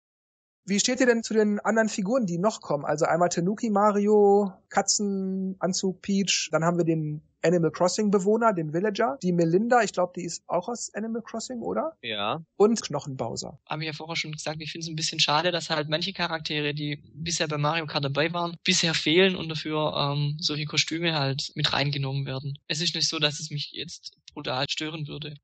[0.66, 2.86] Wie steht ihr denn zu den anderen Figuren, die noch kommen?
[2.86, 9.18] Also einmal Tanuki Mario, Katzenanzug Peach, dann haben wir den Animal Crossing Bewohner, den Villager,
[9.22, 11.98] die Melinda, ich glaube, die ist auch aus Animal Crossing, oder?
[12.02, 12.44] Ja.
[12.58, 13.60] Und Knochenbowser.
[13.68, 16.14] Haben wir ja vorher schon gesagt, ich finde es ein bisschen schade, dass halt manche
[16.14, 21.18] Charaktere, die bisher bei Mario Kart dabei waren, bisher fehlen und dafür ähm, solche Kostüme
[21.18, 22.58] halt mit reingenommen werden.
[22.68, 25.36] Es ist nicht so, dass es mich jetzt brutal stören würde.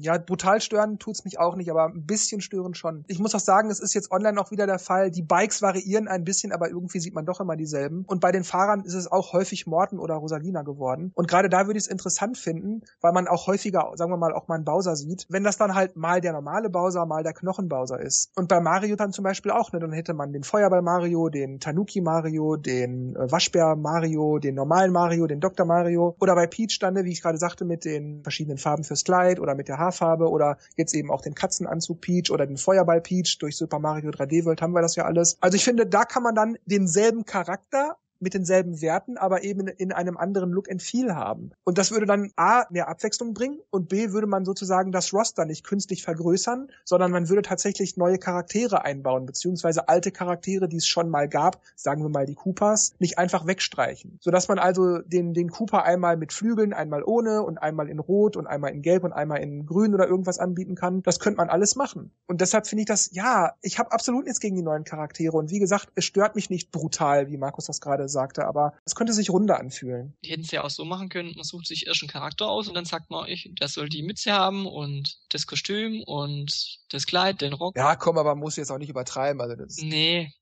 [0.00, 3.04] Ja, brutal stören tut's mich auch nicht, aber ein bisschen stören schon.
[3.06, 5.10] Ich muss auch sagen, es ist jetzt online auch wieder der Fall.
[5.10, 8.04] Die Bikes variieren ein bisschen, aber irgendwie sieht man doch immer dieselben.
[8.06, 11.12] Und bei den Fahrern ist es auch häufig Morten oder Rosalina geworden.
[11.14, 14.32] Und gerade da würde ich es interessant finden, weil man auch häufiger, sagen wir mal,
[14.32, 17.34] auch mal einen Bowser sieht, wenn das dann halt mal der normale Bowser, mal der
[17.34, 18.30] Knochenbowser ist.
[18.36, 19.80] Und bei Mario dann zum Beispiel auch, ne?
[19.80, 24.92] Dann hätte man den Feuerball Mario, den Tanuki Mario, den äh, Waschbär Mario, den normalen
[24.92, 25.66] Mario, den Dr.
[25.66, 26.16] Mario.
[26.20, 29.40] Oder bei Peach dann, ne, wie ich gerade sagte, mit den verschiedenen Farben fürs Kleid
[29.40, 33.36] oder mit der Haarfarbe oder jetzt eben auch den Katzenanzug Peach oder den Feuerball Peach
[33.38, 35.36] durch Super Mario 3D World haben wir das ja alles.
[35.40, 39.92] Also ich finde, da kann man dann denselben Charakter mit denselben Werten, aber eben in
[39.92, 41.50] einem anderen Look and Feel haben.
[41.64, 45.44] Und das würde dann A, mehr Abwechslung bringen und B, würde man sozusagen das Roster
[45.44, 50.86] nicht künstlich vergrößern, sondern man würde tatsächlich neue Charaktere einbauen, beziehungsweise alte Charaktere, die es
[50.86, 54.18] schon mal gab, sagen wir mal die Koopas, nicht einfach wegstreichen.
[54.20, 58.36] Sodass man also den, den Koopa einmal mit Flügeln, einmal ohne und einmal in Rot
[58.36, 61.02] und einmal in Gelb und einmal in Grün oder irgendwas anbieten kann.
[61.02, 62.12] Das könnte man alles machen.
[62.26, 65.36] Und deshalb finde ich das, ja, ich habe absolut nichts gegen die neuen Charaktere.
[65.36, 68.94] Und wie gesagt, es stört mich nicht brutal, wie Markus das gerade sagte, aber es
[68.94, 70.14] könnte sich runder anfühlen.
[70.24, 72.68] Die hätten es ja auch so machen können, man sucht sich erst einen Charakter aus
[72.68, 77.06] und dann sagt man, ich, der soll die Mütze haben und das Kostüm und das
[77.06, 77.76] Kleid, den Rock.
[77.76, 79.40] Ja, komm, aber man muss jetzt auch nicht übertreiben.
[79.40, 80.32] Also das nee.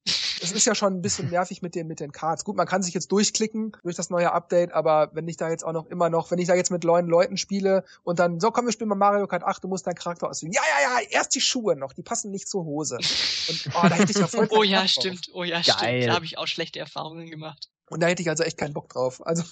[0.42, 2.44] Es ist ja schon ein bisschen nervig mit den, mit den Cards.
[2.44, 5.64] Gut, man kann sich jetzt durchklicken durch das neue Update, aber wenn ich da jetzt
[5.64, 8.51] auch noch immer noch, wenn ich da jetzt mit neuen Leuten spiele und dann, so
[8.51, 10.53] komm, wir spielen mal Mario Kart 8, du musst deinen Charakter auswählen.
[10.53, 12.96] Ja, ja, ja, erst die Schuhe noch, die passen nicht zur Hose.
[12.96, 15.74] Und, oh, da hätte ich ja voll Oh ja, stimmt, oh ja, Geil.
[15.77, 16.07] stimmt.
[16.09, 17.68] Da habe ich auch schlechte Erfahrungen gemacht.
[17.90, 19.24] Und da hätte ich also echt keinen Bock drauf.
[19.27, 19.44] Also,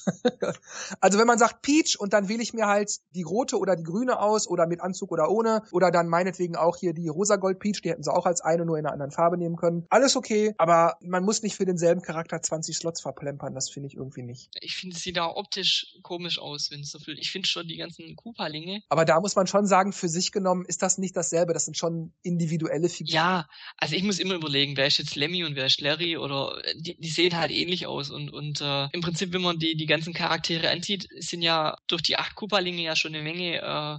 [1.01, 3.83] also wenn man sagt Peach und dann wähle ich mir halt die rote oder die
[3.83, 7.59] grüne aus oder mit Anzug oder ohne oder dann meinetwegen auch hier die rosa Gold
[7.59, 9.87] Peach, die hätten sie auch als eine nur in einer anderen Farbe nehmen können.
[9.91, 13.97] Alles okay, aber man muss nicht für denselben Charakter 20 Slots verplempern, das finde ich
[13.97, 14.51] irgendwie nicht.
[14.61, 17.19] Ich finde, es sieht da optisch komisch aus, wenn es so viel.
[17.19, 18.83] Ich finde schon die ganzen Koopalinge.
[18.89, 21.77] Aber da muss man schon sagen, für sich genommen ist das nicht dasselbe, das sind
[21.77, 23.15] schon individuelle Figuren.
[23.15, 23.47] Ja,
[23.77, 26.99] also ich muss immer überlegen, wer ist jetzt Lemmy und wer ist Larry oder die,
[26.99, 30.13] die sehen halt ähnlich aus und und äh, im Prinzip, wenn man die, die ganzen
[30.13, 33.99] Charaktere ansieht, sind ja durch die acht Koopalinge ja schon eine Menge äh,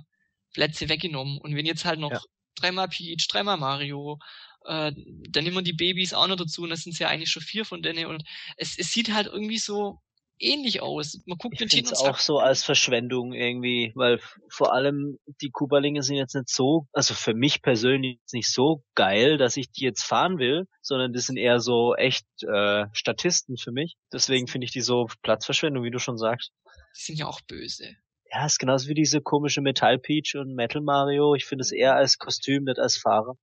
[0.54, 1.38] Plätze weggenommen.
[1.40, 2.22] Und wenn jetzt halt noch ja.
[2.56, 4.20] dreimal Peach, dreimal Mario,
[4.66, 4.92] äh,
[5.30, 7.66] dann nehmen wir die Babys auch noch dazu und das sind ja eigentlich schon vier
[7.66, 8.24] von denen und
[8.58, 10.00] es, es sieht halt irgendwie so
[10.40, 11.20] ähnlich aus.
[11.26, 14.20] Man guckt ich den Titel auch so als Verschwendung irgendwie, weil
[14.50, 19.38] vor allem die Kubalinge sind jetzt nicht so, also für mich persönlich nicht so geil,
[19.38, 23.72] dass ich die jetzt fahren will, sondern die sind eher so echt äh, Statisten für
[23.72, 23.96] mich.
[24.12, 26.52] Deswegen finde ich die so Platzverschwendung, wie du schon sagst.
[26.96, 27.96] Die sind ja auch böse.
[28.32, 31.34] Ja, ist genauso wie diese komische Metall Peach und Metal Mario.
[31.36, 33.38] Ich finde es eher als Kostüm, nicht als Fahrer.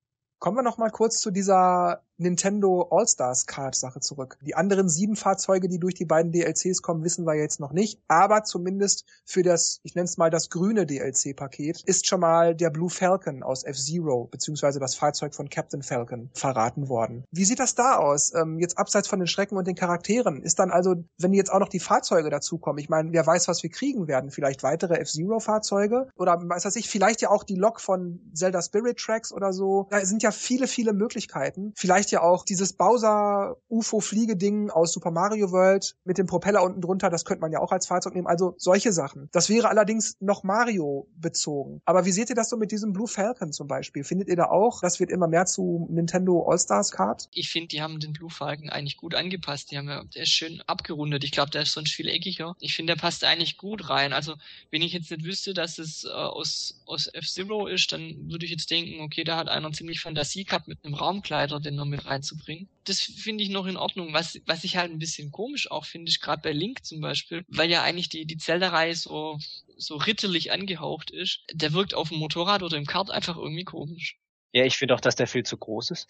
[0.44, 4.38] Kommen wir noch mal kurz zu dieser Nintendo All-Stars Card Sache zurück.
[4.42, 8.00] Die anderen sieben Fahrzeuge, die durch die beiden DLCs kommen, wissen wir jetzt noch nicht.
[8.06, 12.70] Aber zumindest für das, ich nenne es mal das grüne DLC-Paket, ist schon mal der
[12.70, 17.24] Blue Falcon aus F-Zero, beziehungsweise das Fahrzeug von Captain Falcon, verraten worden.
[17.32, 18.32] Wie sieht das da aus?
[18.34, 20.42] Ähm, jetzt abseits von den Schrecken und den Charakteren.
[20.42, 23.62] Ist dann also, wenn jetzt auch noch die Fahrzeuge dazukommen, ich meine, wer weiß, was
[23.62, 24.30] wir kriegen werden?
[24.30, 26.08] Vielleicht weitere F-Zero-Fahrzeuge?
[26.16, 29.88] Oder was weiß ich, vielleicht ja auch die Lok von Zelda Spirit Tracks oder so.
[29.90, 31.72] Da sind ja viele, viele Möglichkeiten.
[31.76, 37.10] Vielleicht ja auch dieses Bowser UFO-Fliegeding aus Super Mario World mit dem Propeller unten drunter,
[37.10, 38.26] das könnte man ja auch als Fahrzeug nehmen.
[38.26, 39.28] Also solche Sachen.
[39.32, 41.80] Das wäre allerdings noch Mario bezogen.
[41.84, 44.04] Aber wie seht ihr das so mit diesem Blue Falcon zum Beispiel?
[44.04, 47.28] Findet ihr da auch, das wird immer mehr zu Nintendo All-Stars Card?
[47.32, 49.70] Ich finde, die haben den Blue Falcon eigentlich gut angepasst.
[49.70, 51.24] Die haben ja, der ist schön abgerundet.
[51.24, 52.54] Ich glaube, der ist sonst viel eckiger.
[52.60, 54.12] Ich finde, der passt eigentlich gut rein.
[54.12, 54.34] Also,
[54.70, 58.50] wenn ich jetzt nicht wüsste, dass es äh, aus, aus F-Zero ist, dann würde ich
[58.50, 62.06] jetzt denken, okay, da hat einer ziemlich Fantasie gehabt mit einem Raumkleider, den er mit
[62.06, 62.68] reinzubringen.
[62.84, 64.12] Das finde ich noch in Ordnung.
[64.12, 67.44] Was, was ich halt ein bisschen komisch auch finde, ist gerade bei Link zum Beispiel,
[67.48, 69.38] weil ja eigentlich die, die Zelda-Reihe so,
[69.76, 71.44] so ritterlich angehaucht ist.
[71.52, 74.16] Der wirkt auf dem Motorrad oder im Kart einfach irgendwie komisch.
[74.54, 76.06] Ja, ich finde auch, dass der viel zu groß ist.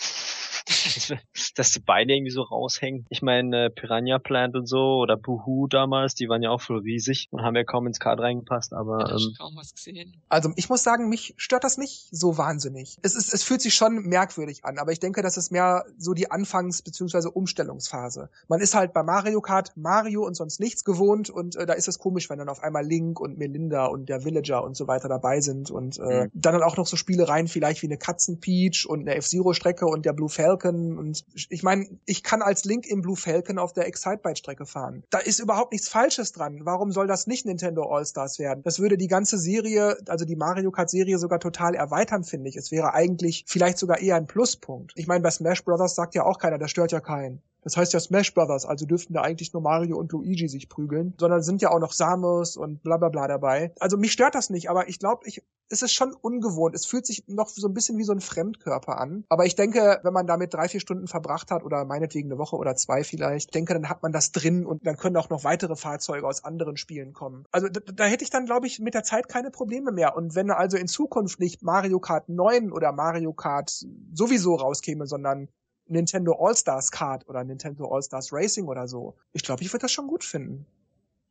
[1.56, 3.06] dass die Beine irgendwie so raushängen.
[3.08, 6.80] Ich meine, äh, Piranha Plant und so oder Boohoo damals, die waren ja auch voll
[6.80, 9.10] riesig und haben ja kaum ins Kart reingepasst, aber.
[9.10, 10.14] Ähm, kaum was gesehen.
[10.28, 12.98] Also ich muss sagen, mich stört das nicht so wahnsinnig.
[13.00, 16.12] Es, ist, es fühlt sich schon merkwürdig an, aber ich denke, das ist mehr so
[16.12, 17.28] die Anfangs- bzw.
[17.28, 18.28] Umstellungsphase.
[18.48, 21.88] Man ist halt bei Mario Kart Mario und sonst nichts gewohnt und äh, da ist
[21.88, 25.08] es komisch, wenn dann auf einmal Link und Melinda und der Villager und so weiter
[25.08, 26.30] dabei sind und äh, mhm.
[26.34, 30.12] dann auch noch so Spielereien vielleicht wie eine Katzen Peach und eine F-Zero-Strecke und der
[30.12, 30.98] Blue Falcon.
[30.98, 35.04] Und ich meine, ich kann als Link im Blue Falcon auf der Excitebike-Strecke fahren.
[35.10, 36.60] Da ist überhaupt nichts Falsches dran.
[36.64, 38.62] Warum soll das nicht Nintendo All-Stars werden?
[38.62, 42.56] Das würde die ganze Serie, also die Mario Kart-Serie sogar total erweitern, finde ich.
[42.56, 44.92] Es wäre eigentlich vielleicht sogar eher ein Pluspunkt.
[44.96, 47.42] Ich meine, bei Smash Brothers sagt ja auch keiner, das stört ja keinen.
[47.64, 51.14] Das heißt ja Smash Brothers, also dürften da eigentlich nur Mario und Luigi sich prügeln,
[51.18, 53.72] sondern sind ja auch noch Samus und bla bla bla dabei.
[53.80, 56.74] Also mich stört das nicht, aber ich glaube, ich, es ist schon ungewohnt.
[56.74, 59.24] Es fühlt sich noch so ein bisschen wie so ein Fremdkörper an.
[59.28, 62.56] Aber ich denke, wenn man damit drei, vier Stunden verbracht hat oder meinetwegen eine Woche
[62.56, 65.74] oder zwei vielleicht, denke, dann hat man das drin und dann können auch noch weitere
[65.74, 67.44] Fahrzeuge aus anderen Spielen kommen.
[67.50, 70.16] Also da, da hätte ich dann, glaube ich, mit der Zeit keine Probleme mehr.
[70.16, 75.48] Und wenn also in Zukunft nicht Mario Kart 9 oder Mario Kart sowieso rauskäme, sondern
[75.86, 79.14] Nintendo All-Stars Kart oder Nintendo All-Stars Racing oder so.
[79.32, 80.66] Ich glaube, ich würde das schon gut finden.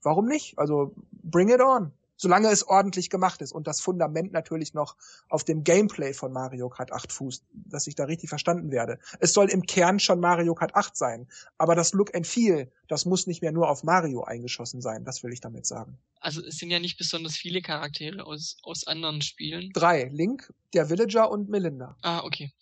[0.02, 0.58] Warum nicht?
[0.58, 1.92] Also, bring it on.
[2.16, 4.96] Solange es ordentlich gemacht ist und das Fundament natürlich noch
[5.30, 9.00] auf dem Gameplay von Mario Kart 8 fußt, dass ich da richtig verstanden werde.
[9.20, 13.06] Es soll im Kern schon Mario Kart 8 sein, aber das Look and Feel, das
[13.06, 15.98] muss nicht mehr nur auf Mario eingeschossen sein, das will ich damit sagen.
[16.20, 19.72] Also es sind ja nicht besonders viele Charaktere aus, aus anderen Spielen.
[19.74, 21.98] Drei, Link, der Villager und Melinda.
[22.04, 22.54] Ah, okay.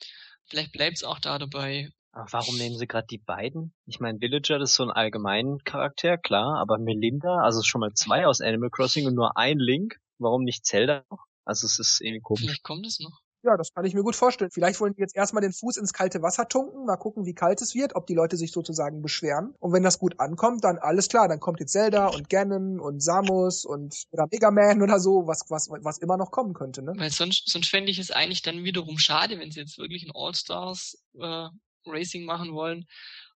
[0.51, 1.89] Vielleicht bleibt's auch da dabei.
[2.11, 3.73] Aber warum nehmen sie gerade die beiden?
[3.85, 7.93] Ich meine, Villager das ist so ein allgemeinen Charakter, klar, aber Melinda, also schon mal
[7.93, 9.95] zwei aus Animal Crossing und nur ein Link.
[10.19, 11.23] Warum nicht Zelda noch?
[11.45, 12.41] Also es ist irgendwie komisch.
[12.41, 13.21] Vielleicht kommt es noch.
[13.43, 14.51] Ja, das kann ich mir gut vorstellen.
[14.51, 17.61] Vielleicht wollen die jetzt erstmal den Fuß ins kalte Wasser tunken, mal gucken, wie kalt
[17.61, 19.55] es wird, ob die Leute sich sozusagen beschweren.
[19.59, 23.01] Und wenn das gut ankommt, dann alles klar, dann kommt jetzt Zelda und Ganon und
[23.01, 26.93] Samus und oder Mega Man oder so, was, was, was immer noch kommen könnte, ne?
[26.97, 30.11] Weil sonst, sonst fände ich es eigentlich dann wiederum schade, wenn sie jetzt wirklich ein
[30.13, 31.47] All-Stars äh,
[31.87, 32.85] Racing machen wollen.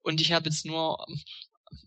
[0.03, 1.07] Und ich habe jetzt nur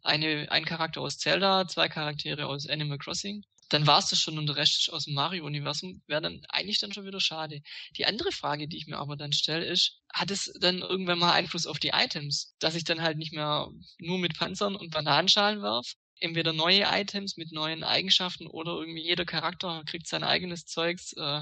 [0.03, 3.43] eine, ein Charakter aus Zelda, zwei Charaktere aus Animal Crossing
[3.75, 6.79] dann war es das schon und der Rest ist aus dem Mario-Universum, wäre dann eigentlich
[6.79, 7.61] dann schon wieder schade.
[7.97, 11.33] Die andere Frage, die ich mir aber dann stelle, ist, hat es dann irgendwann mal
[11.33, 15.61] Einfluss auf die Items, dass ich dann halt nicht mehr nur mit Panzern und Bananenschalen
[15.61, 15.91] werf?
[16.21, 21.11] Entweder neue Items mit neuen Eigenschaften oder irgendwie jeder Charakter kriegt sein eigenes Zeugs.
[21.11, 21.41] Äh,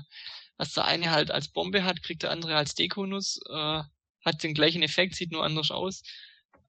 [0.58, 3.84] was der eine halt als Bombe hat, kriegt der andere als Dekonuss, äh,
[4.26, 6.02] hat den gleichen Effekt, sieht nur anders aus.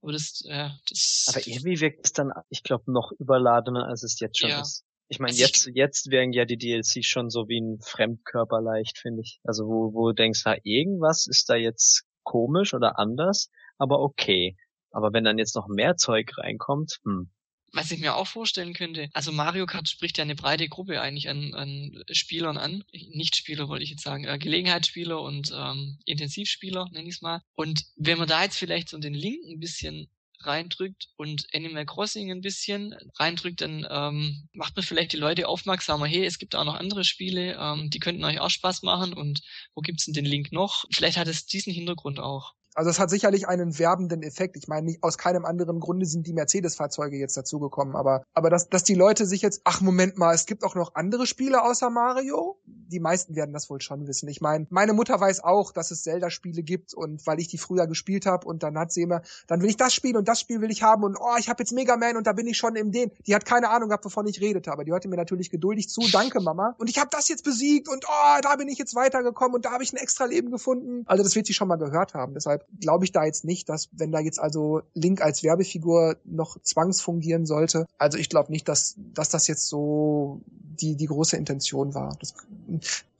[0.02, 1.24] Aber das, äh, das.
[1.28, 4.60] Aber irgendwie wirkt es dann, ich glaube, noch überladener, als es jetzt schon ja.
[4.60, 4.84] ist.
[5.08, 8.98] Ich meine, also jetzt, jetzt wären ja die DLCs schon so wie ein Fremdkörper leicht,
[8.98, 9.40] finde ich.
[9.44, 14.56] Also wo, wo du denkst, ha, irgendwas ist da jetzt komisch oder anders, aber okay.
[14.90, 17.30] Aber wenn dann jetzt noch mehr Zeug reinkommt, hm.
[17.74, 21.28] Was ich mir auch vorstellen könnte, also Mario Kart spricht ja eine breite Gruppe eigentlich
[21.28, 22.84] an, an Spielern an.
[22.92, 27.42] Nicht-Spieler wollte ich jetzt sagen, äh, Gelegenheitsspieler und ähm, Intensivspieler, nenne ich es mal.
[27.56, 30.08] Und wenn man da jetzt vielleicht so den Link ein bisschen
[30.46, 36.06] reindrückt und Animal Crossing ein bisschen reindrückt, dann ähm, macht man vielleicht die Leute aufmerksamer,
[36.06, 39.42] hey, es gibt auch noch andere Spiele, ähm, die könnten euch auch Spaß machen und
[39.74, 40.84] wo gibt's denn den Link noch?
[40.92, 42.54] Vielleicht hat es diesen Hintergrund auch.
[42.74, 44.56] Also es hat sicherlich einen werbenden Effekt.
[44.56, 48.68] Ich meine, nicht aus keinem anderen Grunde sind die Mercedes-Fahrzeuge jetzt dazugekommen, aber, aber dass,
[48.68, 51.88] dass die Leute sich jetzt, ach Moment mal, es gibt auch noch andere Spiele außer
[51.88, 52.60] Mario?
[52.88, 54.28] Die meisten werden das wohl schon wissen.
[54.28, 57.86] Ich meine, meine Mutter weiß auch, dass es Zelda-Spiele gibt und weil ich die früher
[57.86, 60.60] gespielt habe und dann hat sie immer, dann will ich das Spiel und das Spiel
[60.60, 62.76] will ich haben und oh, ich habe jetzt Mega Man und da bin ich schon
[62.76, 63.10] im den.
[63.26, 66.02] Die hat keine Ahnung gehabt, wovon ich redete, aber die hörte mir natürlich geduldig zu.
[66.12, 66.74] Danke, Mama.
[66.78, 69.72] Und ich habe das jetzt besiegt und oh, da bin ich jetzt weitergekommen und da
[69.72, 71.02] habe ich ein extra Leben gefunden.
[71.06, 72.34] Also das wird sie schon mal gehört haben.
[72.34, 76.60] Deshalb glaube ich da jetzt nicht, dass wenn da jetzt also Link als Werbefigur noch
[76.60, 77.86] zwangsfungieren sollte.
[77.98, 80.40] Also ich glaube nicht, dass, dass das jetzt so
[80.80, 82.16] die, die große Intention war.
[82.20, 82.34] Das,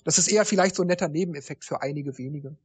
[0.04, 2.56] das ist eher vielleicht so ein netter Nebeneffekt für einige wenige.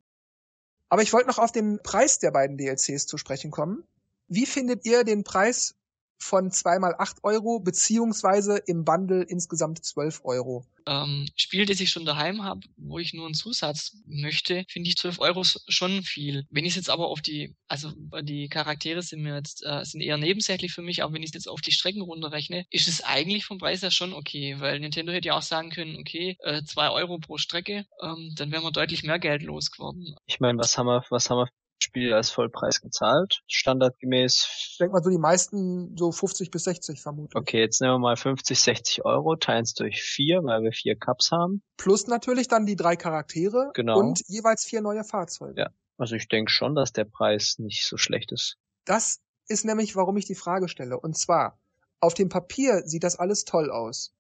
[0.90, 3.84] Aber ich wollte noch auf den Preis der beiden DLCs zu sprechen kommen.
[4.28, 5.76] Wie findet ihr den Preis
[6.20, 10.66] von zweimal acht Euro beziehungsweise im Bundle insgesamt zwölf Euro.
[10.86, 14.98] Ähm, Spiel, das ich schon daheim habe, wo ich nur einen Zusatz möchte, finde ich
[14.98, 16.46] zwölf Euro schon viel.
[16.50, 17.92] Wenn ich jetzt aber auf die, also
[18.22, 21.48] die Charaktere sind mir jetzt äh, sind eher nebensächlich für mich, aber wenn ich jetzt
[21.48, 25.28] auf die Strecken runterrechne, ist es eigentlich vom Preis her schon okay, weil Nintendo hätte
[25.28, 29.04] ja auch sagen können, okay, äh, zwei Euro pro Strecke, ähm, dann wären wir deutlich
[29.04, 30.16] mehr Geld losgeworden.
[30.26, 31.50] Ich meine, was haben wir, was haben wir
[31.82, 34.48] Spiel als Vollpreis gezahlt, standardgemäß.
[34.72, 37.36] Ich denke mal so die meisten so 50 bis 60 vermutlich.
[37.36, 40.98] Okay, jetzt nehmen wir mal 50, 60 Euro, teilen es durch vier, weil wir vier
[40.98, 41.64] Cups haben.
[41.78, 43.98] Plus natürlich dann die drei Charaktere genau.
[44.00, 45.62] und jeweils vier neue Fahrzeuge.
[45.62, 48.58] Ja, also ich denke schon, dass der Preis nicht so schlecht ist.
[48.86, 51.00] Das ist nämlich, warum ich die Frage stelle.
[51.00, 51.60] Und zwar,
[52.00, 54.14] auf dem Papier sieht das alles toll aus.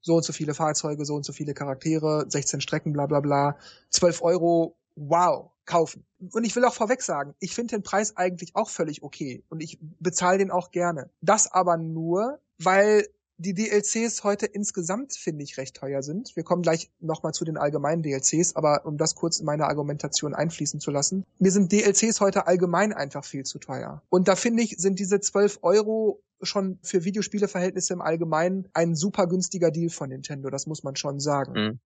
[0.00, 3.58] So und so viele Fahrzeuge, so und so viele Charaktere, 16 Strecken, bla bla bla.
[3.90, 6.06] 12 Euro, wow, kaufen.
[6.32, 9.60] Und ich will auch vorweg sagen, ich finde den Preis eigentlich auch völlig okay und
[9.60, 11.10] ich bezahle den auch gerne.
[11.20, 13.06] Das aber nur, weil
[13.38, 16.34] die DLCs heute insgesamt, finde ich, recht teuer sind.
[16.36, 20.34] Wir kommen gleich nochmal zu den allgemeinen DLCs, aber um das kurz in meine Argumentation
[20.34, 21.24] einfließen zu lassen.
[21.38, 24.02] Mir sind DLCs heute allgemein einfach viel zu teuer.
[24.08, 29.26] Und da finde ich, sind diese 12 Euro schon für Videospieleverhältnisse im Allgemeinen ein super
[29.26, 31.52] günstiger Deal von Nintendo, das muss man schon sagen.
[31.52, 31.78] Mhm.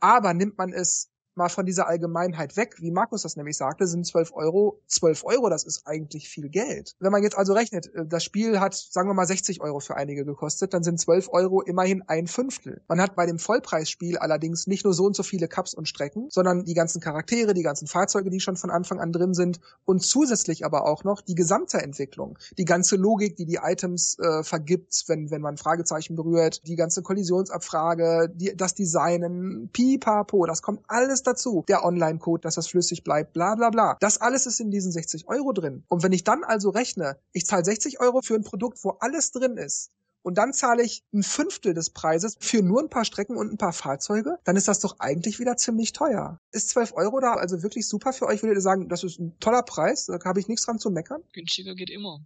[0.00, 4.06] Aber nimmt man es mal von dieser Allgemeinheit weg, wie Markus das nämlich sagte, sind
[4.06, 6.94] 12 Euro, 12 Euro, das ist eigentlich viel Geld.
[7.00, 9.96] Wenn man jetzt also rechnet, äh, das Spiel hat, sagen wir mal, 60 Euro für
[9.96, 12.82] einige gekostet, dann sind 12 Euro immerhin ein Fünftel.
[12.88, 16.28] Man hat bei dem Vollpreisspiel allerdings nicht nur so und so viele Cups und Strecken,
[16.30, 20.02] sondern die ganzen Charaktere, die ganzen Fahrzeuge, die schon von Anfang an drin sind und
[20.02, 25.04] zusätzlich aber auch noch die gesamte Entwicklung, die ganze Logik, die die Items äh, vergibt,
[25.06, 31.22] wenn, wenn man Fragezeichen berührt, die ganze Kollisionsabfrage, die, das Designen, pipapo, das kommt alles
[31.28, 31.64] dazu.
[31.68, 33.96] Der Online-Code, dass das flüssig bleibt, bla bla bla.
[34.00, 35.84] Das alles ist in diesen 60 Euro drin.
[35.88, 39.30] Und wenn ich dann also rechne, ich zahle 60 Euro für ein Produkt, wo alles
[39.30, 39.90] drin ist,
[40.22, 43.56] und dann zahle ich ein Fünftel des Preises für nur ein paar Strecken und ein
[43.56, 46.40] paar Fahrzeuge, dann ist das doch eigentlich wieder ziemlich teuer.
[46.50, 48.42] Ist 12 Euro da also wirklich super für euch?
[48.42, 50.06] Würdet ihr sagen, das ist ein toller Preis?
[50.06, 51.22] Da habe ich nichts dran zu meckern?
[51.32, 52.20] Günstiger geht immer.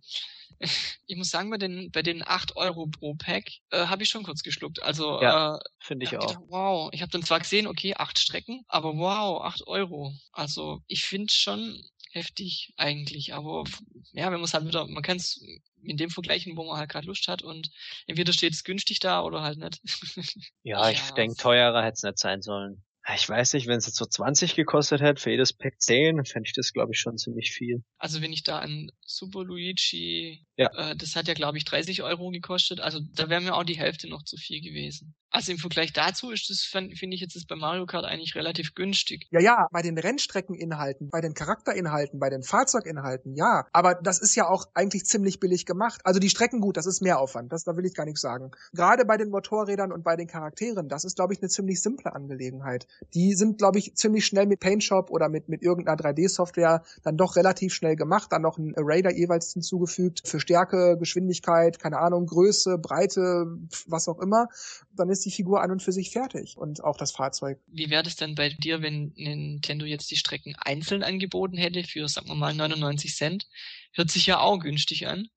[1.07, 4.23] Ich muss sagen, bei den, bei den 8 Euro pro Pack äh, habe ich schon
[4.23, 4.83] kurz geschluckt.
[4.83, 6.27] Also ja, äh, finde ich auch.
[6.27, 10.15] Gedacht, wow, ich habe dann zwar gesehen, okay, acht Strecken, aber wow, 8 Euro.
[10.33, 11.83] Also ich finde schon
[12.13, 13.65] heftig eigentlich, aber
[14.13, 15.45] ja, man es halt wieder, man kann es
[15.83, 17.71] in dem vergleichen, wo man halt gerade Lust hat und
[18.07, 19.81] entweder steht es günstig da oder halt nicht.
[20.63, 21.15] ja, ich ja.
[21.15, 22.85] denke, teurer hätte es nicht sein sollen.
[23.17, 26.47] Ich weiß nicht, wenn es jetzt so 20 gekostet hätte, für jedes Pack 10, fände
[26.47, 27.83] ich das, glaube ich, schon ziemlich viel.
[27.99, 30.91] Also wenn ich da an Super Luigi, ja.
[30.91, 33.79] äh, das hat ja, glaube ich, 30 Euro gekostet, also da wäre mir auch die
[33.79, 35.15] Hälfte noch zu viel gewesen.
[35.33, 38.75] Also im Vergleich dazu ist das, finde ich jetzt das bei Mario Kart eigentlich relativ
[38.75, 39.27] günstig.
[39.31, 43.65] Ja, ja, bei den Rennstreckeninhalten, bei den Charakterinhalten, bei den Fahrzeuginhalten, ja.
[43.73, 46.03] Aber das ist ja auch eigentlich ziemlich billig gemacht.
[46.05, 48.51] Also die Strecken gut, das ist Mehraufwand, das, da will ich gar nichts sagen.
[48.75, 52.13] Gerade bei den Motorrädern und bei den Charakteren, das ist, glaube ich, eine ziemlich simple
[52.15, 52.87] Angelegenheit.
[53.15, 57.37] Die sind, glaube ich, ziemlich schnell mit Paintshop oder mit, mit irgendeiner 3D-Software dann doch
[57.37, 62.27] relativ schnell gemacht, dann noch ein Array da jeweils hinzugefügt für Stärke, Geschwindigkeit, keine Ahnung,
[62.27, 63.47] Größe, Breite,
[63.87, 64.49] was auch immer.
[64.95, 67.59] Dann ist die Figur an und für sich fertig und auch das Fahrzeug.
[67.69, 72.07] Wie wäre das denn bei dir, wenn Nintendo jetzt die Strecken einzeln angeboten hätte für,
[72.07, 73.49] sagen wir mal, 99 Cent?
[73.95, 75.29] Hört sich ja auch günstig an.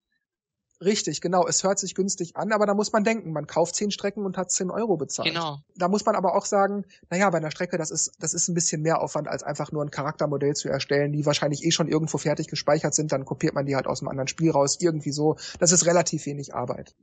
[0.86, 1.48] Richtig, genau.
[1.48, 4.38] Es hört sich günstig an, aber da muss man denken, man kauft zehn Strecken und
[4.38, 5.28] hat zehn Euro bezahlt.
[5.28, 5.58] Genau.
[5.76, 8.54] Da muss man aber auch sagen, naja, bei einer Strecke, das ist, das ist ein
[8.54, 12.20] bisschen mehr Aufwand, als einfach nur ein Charaktermodell zu erstellen, die wahrscheinlich eh schon irgendwo
[12.20, 15.38] fertig gespeichert sind, dann kopiert man die halt aus einem anderen Spiel raus, irgendwie so.
[15.60, 16.96] Das ist relativ wenig Arbeit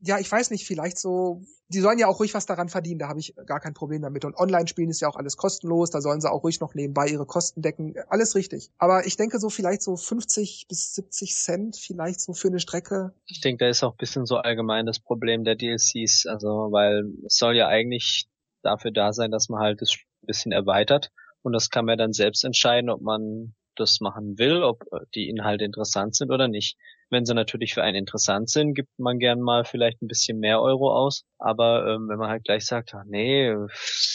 [0.00, 3.08] ja, ich weiß nicht, vielleicht so, die sollen ja auch ruhig was daran verdienen, da
[3.08, 4.24] habe ich gar kein Problem damit.
[4.24, 7.26] Und Online-Spielen ist ja auch alles kostenlos, da sollen sie auch ruhig noch nebenbei ihre
[7.26, 8.70] Kosten decken, alles richtig.
[8.78, 13.12] Aber ich denke so vielleicht so 50 bis 70 Cent vielleicht so für eine Strecke.
[13.26, 17.04] Ich denke, da ist auch ein bisschen so allgemein das Problem der DLCs, also weil
[17.26, 18.28] es soll ja eigentlich
[18.62, 19.92] dafür da sein, dass man halt das
[20.22, 21.10] ein bisschen erweitert
[21.42, 24.84] und das kann man dann selbst entscheiden, ob man das machen will, ob
[25.14, 26.76] die Inhalte interessant sind oder nicht.
[27.10, 30.60] Wenn sie natürlich für einen interessant sind, gibt man gern mal vielleicht ein bisschen mehr
[30.60, 31.24] Euro aus.
[31.38, 33.50] Aber ähm, wenn man halt gleich sagt, ach nee,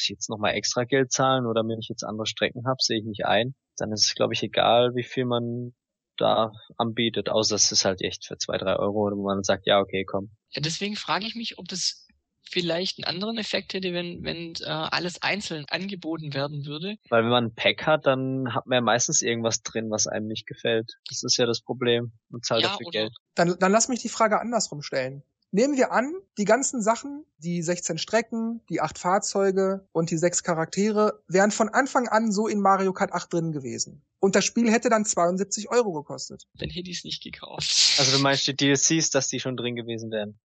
[0.07, 3.25] jetzt nochmal extra Geld zahlen oder wenn ich jetzt andere Strecken habe, sehe ich nicht
[3.25, 5.73] ein, dann ist es, glaube ich, egal, wie viel man
[6.17, 9.79] da anbietet, außer es ist halt echt für zwei, drei Euro, wo man sagt, ja,
[9.79, 10.31] okay, komm.
[10.51, 12.07] Ja, deswegen frage ich mich, ob das
[12.49, 16.97] vielleicht einen anderen Effekt hätte, wenn, wenn äh, alles einzeln angeboten werden würde.
[17.09, 20.27] Weil wenn man ein Pack hat, dann hat man ja meistens irgendwas drin, was einem
[20.27, 20.99] nicht gefällt.
[21.09, 22.11] Das ist ja das Problem.
[22.31, 23.13] Und zahlt ja, dafür Geld.
[23.35, 25.23] Dann, dann lass mich die Frage andersrum stellen.
[25.55, 30.41] Nehmen wir an, die ganzen Sachen, die 16 Strecken, die 8 Fahrzeuge und die 6
[30.41, 34.03] Charaktere, wären von Anfang an so in Mario Kart 8 drin gewesen.
[34.19, 36.45] Und das Spiel hätte dann 72 Euro gekostet.
[36.55, 37.99] Dann hätte ich es nicht gekauft.
[37.99, 40.39] Also du meinst die DLCs, dass die schon drin gewesen wären?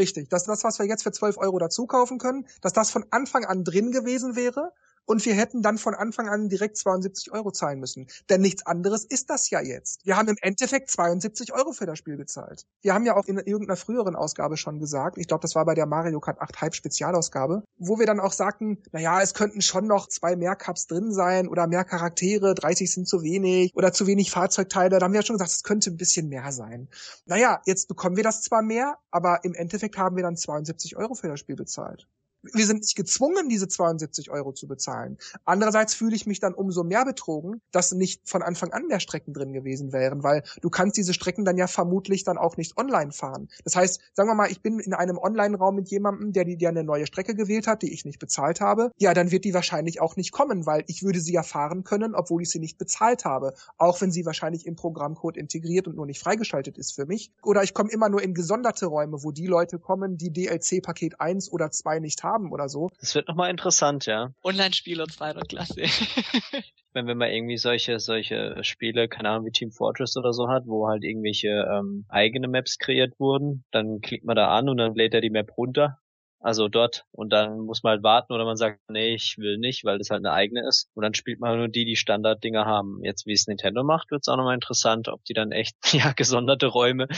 [0.00, 0.30] Richtig.
[0.30, 3.44] Dass das, was wir jetzt für 12 Euro dazu kaufen können, dass das von Anfang
[3.44, 4.72] an drin gewesen wäre
[5.06, 8.06] und wir hätten dann von Anfang an direkt 72 Euro zahlen müssen.
[8.28, 10.04] Denn nichts anderes ist das ja jetzt.
[10.04, 12.64] Wir haben im Endeffekt 72 Euro für das Spiel gezahlt.
[12.82, 15.74] Wir haben ja auch in irgendeiner früheren Ausgabe schon gesagt, ich glaube, das war bei
[15.74, 19.86] der Mario Kart 8 Hype Spezialausgabe, wo wir dann auch sagten, naja, es könnten schon
[19.86, 24.06] noch zwei mehr Cups drin sein oder mehr Charaktere, 30 sind zu wenig oder zu
[24.06, 24.98] wenig Fahrzeugteile.
[24.98, 26.88] Da haben wir ja schon gesagt, es könnte ein bisschen mehr sein.
[27.26, 31.14] Naja, jetzt bekommen wir das zwar mehr, aber im Endeffekt haben wir dann 72 Euro
[31.14, 32.06] für das Spiel bezahlt
[32.42, 35.18] wir sind nicht gezwungen, diese 72 Euro zu bezahlen.
[35.44, 39.34] Andererseits fühle ich mich dann umso mehr betrogen, dass nicht von Anfang an mehr Strecken
[39.34, 43.12] drin gewesen wären, weil du kannst diese Strecken dann ja vermutlich dann auch nicht online
[43.12, 43.48] fahren.
[43.64, 46.70] Das heißt, sagen wir mal, ich bin in einem Online-Raum mit jemandem, der die der
[46.70, 48.92] eine neue Strecke gewählt hat, die ich nicht bezahlt habe.
[48.96, 52.14] Ja, dann wird die wahrscheinlich auch nicht kommen, weil ich würde sie ja fahren können,
[52.14, 53.54] obwohl ich sie nicht bezahlt habe.
[53.76, 57.32] Auch wenn sie wahrscheinlich im Programmcode integriert und nur nicht freigeschaltet ist für mich.
[57.42, 61.20] Oder ich komme immer nur in gesonderte Räume, wo die Leute kommen, die DLC Paket
[61.20, 62.90] 1 oder 2 nicht haben haben oder so.
[63.00, 64.30] Das wird nochmal interessant, ja.
[64.42, 65.82] Online-Spieler zweiter Klasse.
[66.92, 70.66] wenn, wenn man irgendwie solche, solche Spiele, keine Ahnung, wie Team Fortress oder so hat,
[70.66, 74.94] wo halt irgendwelche ähm, eigene Maps kreiert wurden, dann klickt man da an und dann
[74.94, 75.98] lädt er die Map runter
[76.40, 77.04] also dort.
[77.12, 80.10] Und dann muss man halt warten oder man sagt, nee, ich will nicht, weil das
[80.10, 80.88] halt eine eigene ist.
[80.94, 83.00] Und dann spielt man nur die, die Standarddinger haben.
[83.04, 86.12] Jetzt, wie es Nintendo macht, wird es auch nochmal interessant, ob die dann echt, ja,
[86.12, 87.08] gesonderte Räume,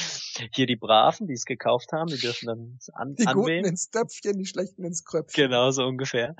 [0.52, 3.46] hier die Braven, die es gekauft haben, die dürfen dann an, die anwählen.
[3.46, 5.44] Die Guten ins Töpfchen, die Schlechten ins Kröpfchen.
[5.44, 6.34] Genau, so ungefähr.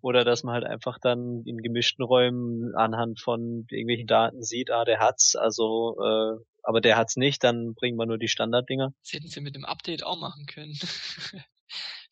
[0.00, 4.84] Oder dass man halt einfach dann in gemischten Räumen anhand von irgendwelchen Daten sieht, ah,
[4.84, 8.94] der hat's, also, äh, aber der hat's nicht, dann bringen wir nur die Standarddinger.
[9.02, 10.78] Das hätten sie mit dem Update auch machen können.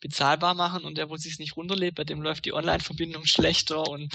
[0.00, 4.12] bezahlbar machen und der, wo sich nicht runterlädt, bei dem läuft die Online-Verbindung schlechter und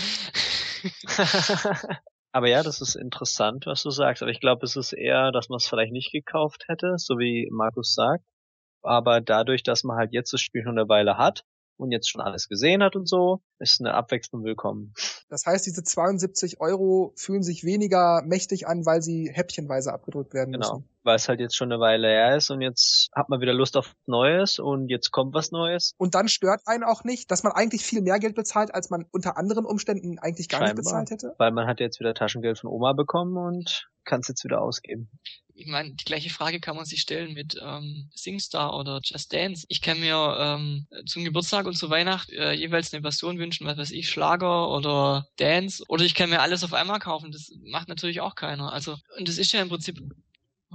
[2.35, 4.21] Aber ja, das ist interessant, was du sagst.
[4.21, 7.47] Aber ich glaube, es ist eher, dass man es vielleicht nicht gekauft hätte, so wie
[7.49, 8.25] Markus sagt.
[8.81, 11.45] Aber dadurch, dass man halt jetzt das Spiel schon eine Weile hat,
[11.77, 14.93] und jetzt schon alles gesehen hat und so, ist eine Abwechslung willkommen.
[15.29, 20.53] Das heißt, diese 72 Euro fühlen sich weniger mächtig an, weil sie häppchenweise abgedrückt werden
[20.53, 20.73] genau.
[20.75, 20.89] müssen.
[21.03, 23.77] Weil es halt jetzt schon eine Weile her ist und jetzt hat man wieder Lust
[23.77, 25.93] auf Neues und jetzt kommt was Neues.
[25.97, 29.05] Und dann stört einen auch nicht, dass man eigentlich viel mehr Geld bezahlt, als man
[29.11, 31.35] unter anderen Umständen eigentlich gar Scheinbar, nicht bezahlt hätte?
[31.37, 35.09] Weil man hat jetzt wieder Taschengeld von Oma bekommen und kann es jetzt wieder ausgeben
[35.55, 39.65] ich meine, die gleiche Frage kann man sich stellen mit ähm, SingStar oder Just Dance.
[39.69, 43.77] Ich kann mir ähm, zum Geburtstag und zu Weihnachten äh, jeweils eine Version wünschen, was
[43.77, 45.83] weiß ich, Schlager oder Dance.
[45.87, 47.31] Oder ich kann mir alles auf einmal kaufen.
[47.31, 48.73] Das macht natürlich auch keiner.
[48.73, 49.97] Also, und das ist ja im Prinzip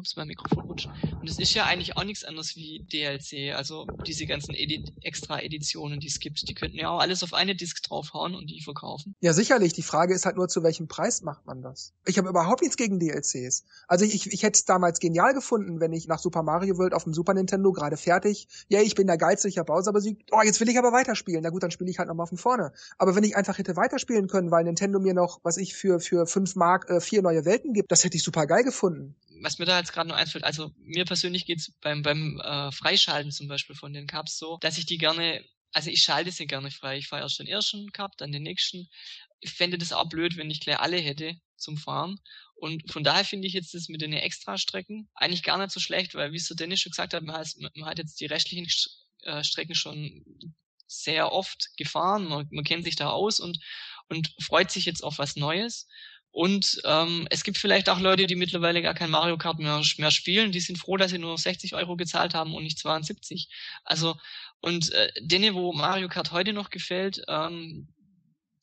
[0.00, 0.88] ups, mein Mikrofon rutscht.
[1.20, 3.54] Und es ist ja eigentlich auch nichts anderes wie DLC.
[3.54, 7.34] Also diese ganzen Edit extra Editionen, die es gibt, die könnten ja auch alles auf
[7.34, 9.14] eine Disk draufhauen und die verkaufen.
[9.20, 9.74] Ja, sicherlich.
[9.74, 11.92] Die Frage ist halt nur, zu welchem Preis macht man das?
[12.06, 13.64] Ich habe überhaupt nichts gegen DLCs.
[13.86, 17.04] Also ich, ich, hätte es damals genial gefunden, wenn ich nach Super Mario World auf
[17.04, 20.40] dem Super Nintendo gerade fertig, ja, ich bin der Geiz, ich habe Bowser besiegt, oh,
[20.42, 21.42] jetzt will ich aber weiterspielen.
[21.42, 22.72] Na gut, dann spiele ich halt nochmal von vorne.
[22.98, 26.26] Aber wenn ich einfach hätte weiterspielen können, weil Nintendo mir noch, was ich für, für
[26.26, 29.64] fünf Mark äh, vier neue Welten gibt, das hätte ich super geil gefunden was mir
[29.64, 33.76] da jetzt gerade noch einfällt, also mir persönlich geht's beim, beim äh, Freischalten zum Beispiel
[33.76, 36.98] von den Cups so, dass ich die gerne, also ich schalte sie gerne frei.
[36.98, 38.88] Ich fahre erst den ersten Cup, dann den nächsten.
[39.40, 42.20] Ich fände das auch blöd, wenn ich gleich alle hätte zum Fahren.
[42.54, 46.14] Und von daher finde ich jetzt das mit den Extra-Strecken eigentlich gar nicht so schlecht,
[46.14, 48.66] weil wie es der Dennis schon gesagt hat, man hat, man hat jetzt die rechtlichen
[49.22, 50.24] äh, Strecken schon
[50.86, 53.58] sehr oft gefahren, man, man kennt sich da aus und,
[54.08, 55.86] und freut sich jetzt auf was Neues.
[56.32, 60.10] Und ähm, es gibt vielleicht auch Leute, die mittlerweile gar kein Mario Kart mehr, mehr
[60.10, 60.52] spielen.
[60.52, 63.48] Die sind froh, dass sie nur 60 Euro gezahlt haben und nicht 72.
[63.84, 64.16] Also
[64.60, 67.88] und äh, denen, wo Mario Kart heute noch gefällt, ähm,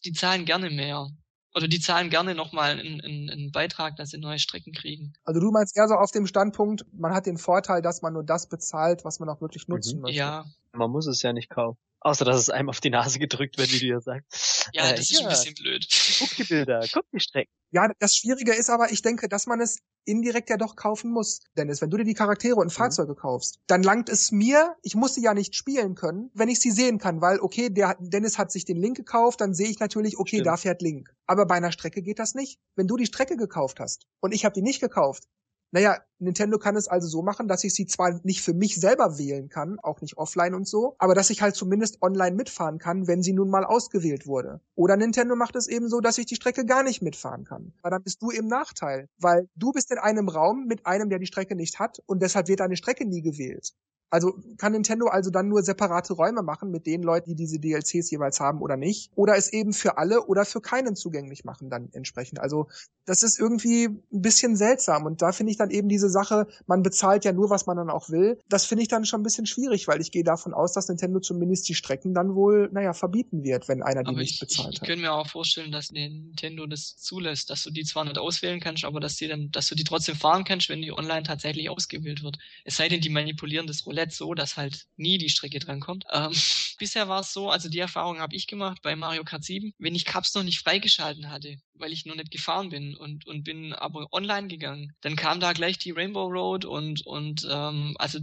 [0.05, 1.09] die zahlen gerne mehr.
[1.55, 5.13] Oder die zahlen gerne nochmal einen, einen, einen Beitrag, dass sie neue Strecken kriegen.
[5.23, 8.23] Also du meinst eher so auf dem Standpunkt, man hat den Vorteil, dass man nur
[8.23, 10.01] das bezahlt, was man auch wirklich nutzen mhm.
[10.03, 10.19] möchte.
[10.19, 10.45] Ja.
[10.73, 11.79] Man muss es ja nicht kaufen.
[11.99, 14.69] Außer, dass es einem auf die Nase gedrückt wird, wie du ja sagst.
[14.73, 15.87] Ja, äh, das ist ja, ein bisschen blöd.
[16.19, 17.51] Guck die Bilder, guck die Strecken.
[17.71, 21.41] Ja, das Schwierige ist aber, ich denke, dass man es indirekt ja doch kaufen muss.
[21.57, 22.71] Dennis, wenn du dir die Charaktere und mhm.
[22.71, 26.59] Fahrzeuge kaufst, dann langt es mir, ich muss sie ja nicht spielen können, wenn ich
[26.59, 29.79] sie sehen kann, weil, okay, der Dennis hat sich den Link gekauft, dann sehe ich
[29.79, 30.47] natürlich, okay, Stimmt.
[30.47, 31.13] da fährt Link.
[31.25, 32.57] Aber bei einer Strecke geht das nicht.
[32.75, 35.23] Wenn du die Strecke gekauft hast und ich habe die nicht gekauft,
[35.71, 39.17] naja, Nintendo kann es also so machen, dass ich sie zwar nicht für mich selber
[39.17, 43.07] wählen kann, auch nicht offline und so, aber dass ich halt zumindest online mitfahren kann,
[43.07, 44.61] wenn sie nun mal ausgewählt wurde.
[44.75, 47.73] Oder Nintendo macht es eben so, dass ich die Strecke gar nicht mitfahren kann.
[47.81, 51.19] Aber dann bist du im Nachteil, weil du bist in einem Raum mit einem, der
[51.19, 53.73] die Strecke nicht hat und deshalb wird deine Strecke nie gewählt.
[54.09, 58.09] Also kann Nintendo also dann nur separate Räume machen mit den Leuten, die diese DLCs
[58.09, 59.11] jeweils haben oder nicht.
[59.15, 62.39] Oder es eben für alle oder für keinen zugänglich machen dann entsprechend.
[62.39, 62.67] Also
[63.05, 65.05] das ist irgendwie ein bisschen seltsam.
[65.05, 67.89] Und da finde ich dann eben diese Sache, man bezahlt ja nur, was man dann
[67.89, 68.39] auch will.
[68.47, 71.19] Das finde ich dann schon ein bisschen schwierig, weil ich gehe davon aus, dass Nintendo
[71.19, 74.73] zumindest die Strecken dann wohl, naja, verbieten wird, wenn einer die aber nicht ich, bezahlt
[74.73, 74.83] ich, hat.
[74.83, 78.59] Ich könnte mir auch vorstellen, dass Nintendo das zulässt, dass du die zwar nicht auswählen
[78.61, 81.69] kannst, aber dass die dann, dass du die trotzdem fahren kannst, wenn die online tatsächlich
[81.69, 82.37] ausgewählt wird.
[82.63, 86.05] Es sei denn, die manipulieren das Roulette so, dass halt nie die Strecke drankommt.
[86.11, 86.31] Ähm,
[86.79, 89.95] bisher war es so, also die Erfahrung habe ich gemacht bei Mario Kart 7, wenn
[89.95, 93.73] ich Cups noch nicht freigeschalten hatte, weil ich noch nicht gefahren bin und, und bin
[93.73, 98.19] aber online gegangen, dann kam da gleich die Rainbow Road und, und ähm, also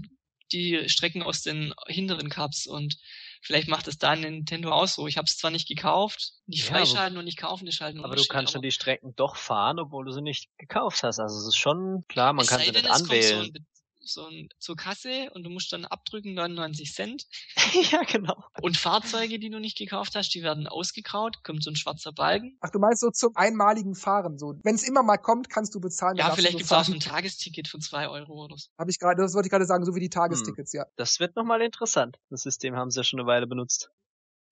[0.52, 2.96] die Strecken aus den hinteren Cups und
[3.42, 5.06] vielleicht macht es da Nintendo auch so.
[5.06, 8.14] Ich habe es zwar nicht gekauft, nicht ja, freischalten und nicht kaufen, das schalten Aber
[8.14, 11.18] du kannst schon die Strecken doch fahren, obwohl du sie nicht gekauft hast.
[11.18, 13.52] Also es ist schon klar, man kann sie nicht anwählen.
[13.52, 13.60] So
[14.06, 17.26] so ein, zur Kasse und du musst dann abdrücken 99 Cent.
[17.90, 18.42] ja, genau.
[18.62, 22.56] Und Fahrzeuge, die du nicht gekauft hast, die werden ausgekraut, kommt so ein schwarzer Balken.
[22.60, 24.54] Ach, du meinst so zum einmaligen Fahren, so.
[24.62, 26.16] Wenn es immer mal kommt, kannst du bezahlen.
[26.16, 28.68] Ja, vielleicht gibt es auch so ein Tagesticket für zwei Euro oder so.
[28.78, 30.78] Hab ich gerade, das wollte ich gerade sagen, so wie die Tagestickets, hm.
[30.78, 30.86] ja.
[30.96, 32.18] Das wird nochmal interessant.
[32.30, 33.90] Das System haben sie ja schon eine Weile benutzt.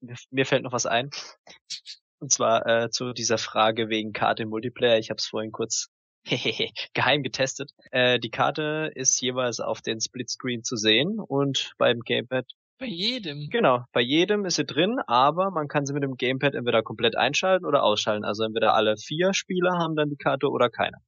[0.00, 1.10] Mir, mir fällt noch was ein.
[2.18, 4.98] Und zwar äh, zu dieser Frage wegen Karte im Multiplayer.
[4.98, 5.88] Ich habe es vorhin kurz
[6.94, 7.70] geheim getestet.
[7.90, 12.46] Äh, die Karte ist jeweils auf den Splitscreen zu sehen und beim Gamepad
[12.82, 13.48] bei jedem.
[13.48, 17.16] Genau, bei jedem ist sie drin, aber man kann sie mit dem Gamepad entweder komplett
[17.16, 18.24] einschalten oder ausschalten.
[18.24, 20.98] Also entweder alle vier Spieler haben dann die Karte oder keiner.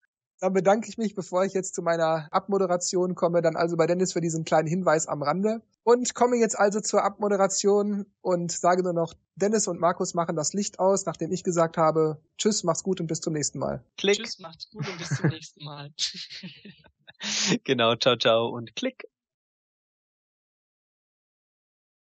[0.45, 4.13] Dann bedanke ich mich, bevor ich jetzt zu meiner Abmoderation komme, dann also bei Dennis
[4.13, 5.63] für diesen kleinen Hinweis am Rande.
[5.85, 10.53] Und komme jetzt also zur Abmoderation und sage nur noch, Dennis und Markus machen das
[10.53, 13.83] Licht aus, nachdem ich gesagt habe, tschüss, mach's gut und bis zum nächsten Mal.
[13.97, 14.19] Klick.
[14.19, 15.95] Tschüss, macht's gut und bis zum nächsten Mal.
[17.65, 19.09] genau, ciao, ciao und klick.